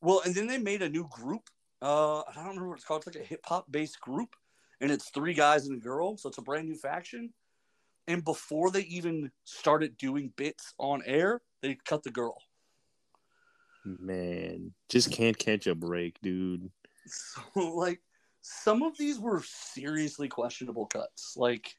[0.00, 1.48] Well, and then they made a new group.
[1.80, 3.04] Uh, I don't remember what it's called.
[3.06, 4.34] It's like a hip hop based group,
[4.80, 6.16] and it's three guys and a girl.
[6.16, 7.32] So it's a brand new faction.
[8.06, 12.38] And before they even started doing bits on air, they cut the girl.
[13.84, 16.70] Man, just can't catch a break, dude.
[17.06, 18.00] So like
[18.40, 21.36] some of these were seriously questionable cuts.
[21.36, 21.76] Like,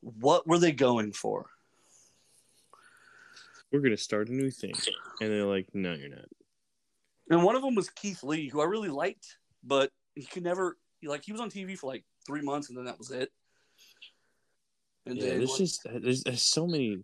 [0.00, 1.46] what were they going for?
[3.72, 4.74] We're gonna start a new thing,
[5.20, 6.26] and they're like, no, you're not.
[7.30, 10.76] And one of them was Keith Lee, who I really liked, but he could never
[11.02, 13.30] like he was on TV for like three months and then that was it.
[15.06, 16.98] And Yeah, then there's like, just there's, there's so many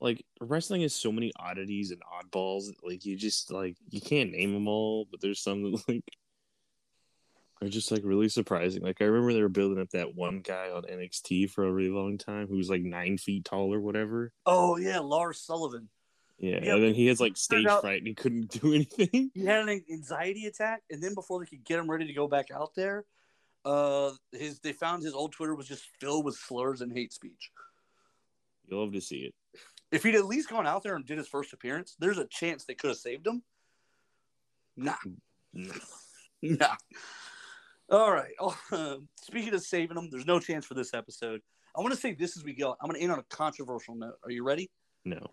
[0.00, 2.66] like wrestling has so many oddities and oddballs.
[2.82, 6.04] Like you just like you can't name them all, but there's some that like
[7.62, 8.82] are just like really surprising.
[8.82, 11.90] Like I remember they were building up that one guy on NXT for a really
[11.90, 14.32] long time who was like nine feet tall or whatever.
[14.46, 15.88] oh yeah, Lars Sullivan.
[16.38, 19.30] Yeah, Yeah, and then he has like stage out- fright and he couldn't do anything.
[19.34, 22.26] He had an anxiety attack, and then before they could get him ready to go
[22.28, 23.04] back out there,
[23.64, 27.50] uh, his they found his old Twitter was just filled with slurs and hate speech.
[28.66, 29.34] You love to see it.
[29.92, 32.64] If he'd at least gone out there and did his first appearance, there's a chance
[32.64, 33.42] they could have saved him.
[34.76, 34.96] Nah,
[35.52, 35.72] No.
[36.42, 36.74] nah.
[37.90, 38.32] All right.
[38.40, 41.42] Oh, uh, speaking of saving them, there's no chance for this episode.
[41.76, 42.74] I want to say this as we go.
[42.80, 44.16] I'm going to end on a controversial note.
[44.24, 44.70] Are you ready?
[45.04, 45.30] No.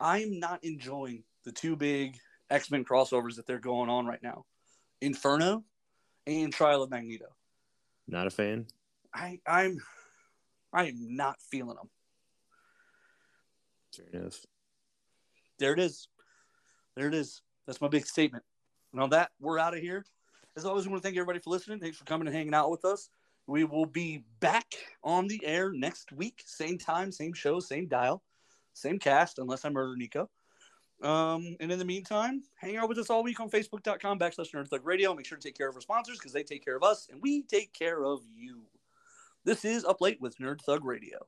[0.00, 2.18] I'm not enjoying the two big
[2.50, 4.44] X Men crossovers that they're going on right now
[5.00, 5.64] Inferno
[6.26, 7.26] and Trial of Magneto.
[8.08, 8.66] Not a fan.
[9.14, 9.78] I, I'm
[10.72, 11.88] I am not feeling them.
[13.96, 14.44] Fair enough.
[15.58, 16.08] There it is.
[16.96, 17.40] There it is.
[17.66, 18.44] That's my big statement.
[18.92, 20.04] And on that, we're out of here.
[20.56, 21.80] As always, we want to thank everybody for listening.
[21.80, 23.08] Thanks for coming and hanging out with us.
[23.46, 24.66] We will be back
[25.04, 26.42] on the air next week.
[26.44, 28.22] Same time, same show, same dial,
[28.76, 30.30] same cast, unless I murder Nico.
[31.02, 34.68] Um, and in the meantime, hang out with us all week on Facebook.com backslash Nerd
[34.68, 35.14] Thug Radio.
[35.14, 37.20] Make sure to take care of our sponsors because they take care of us and
[37.20, 38.62] we take care of you.
[39.44, 41.26] This is Up Late with Nerd Thug Radio.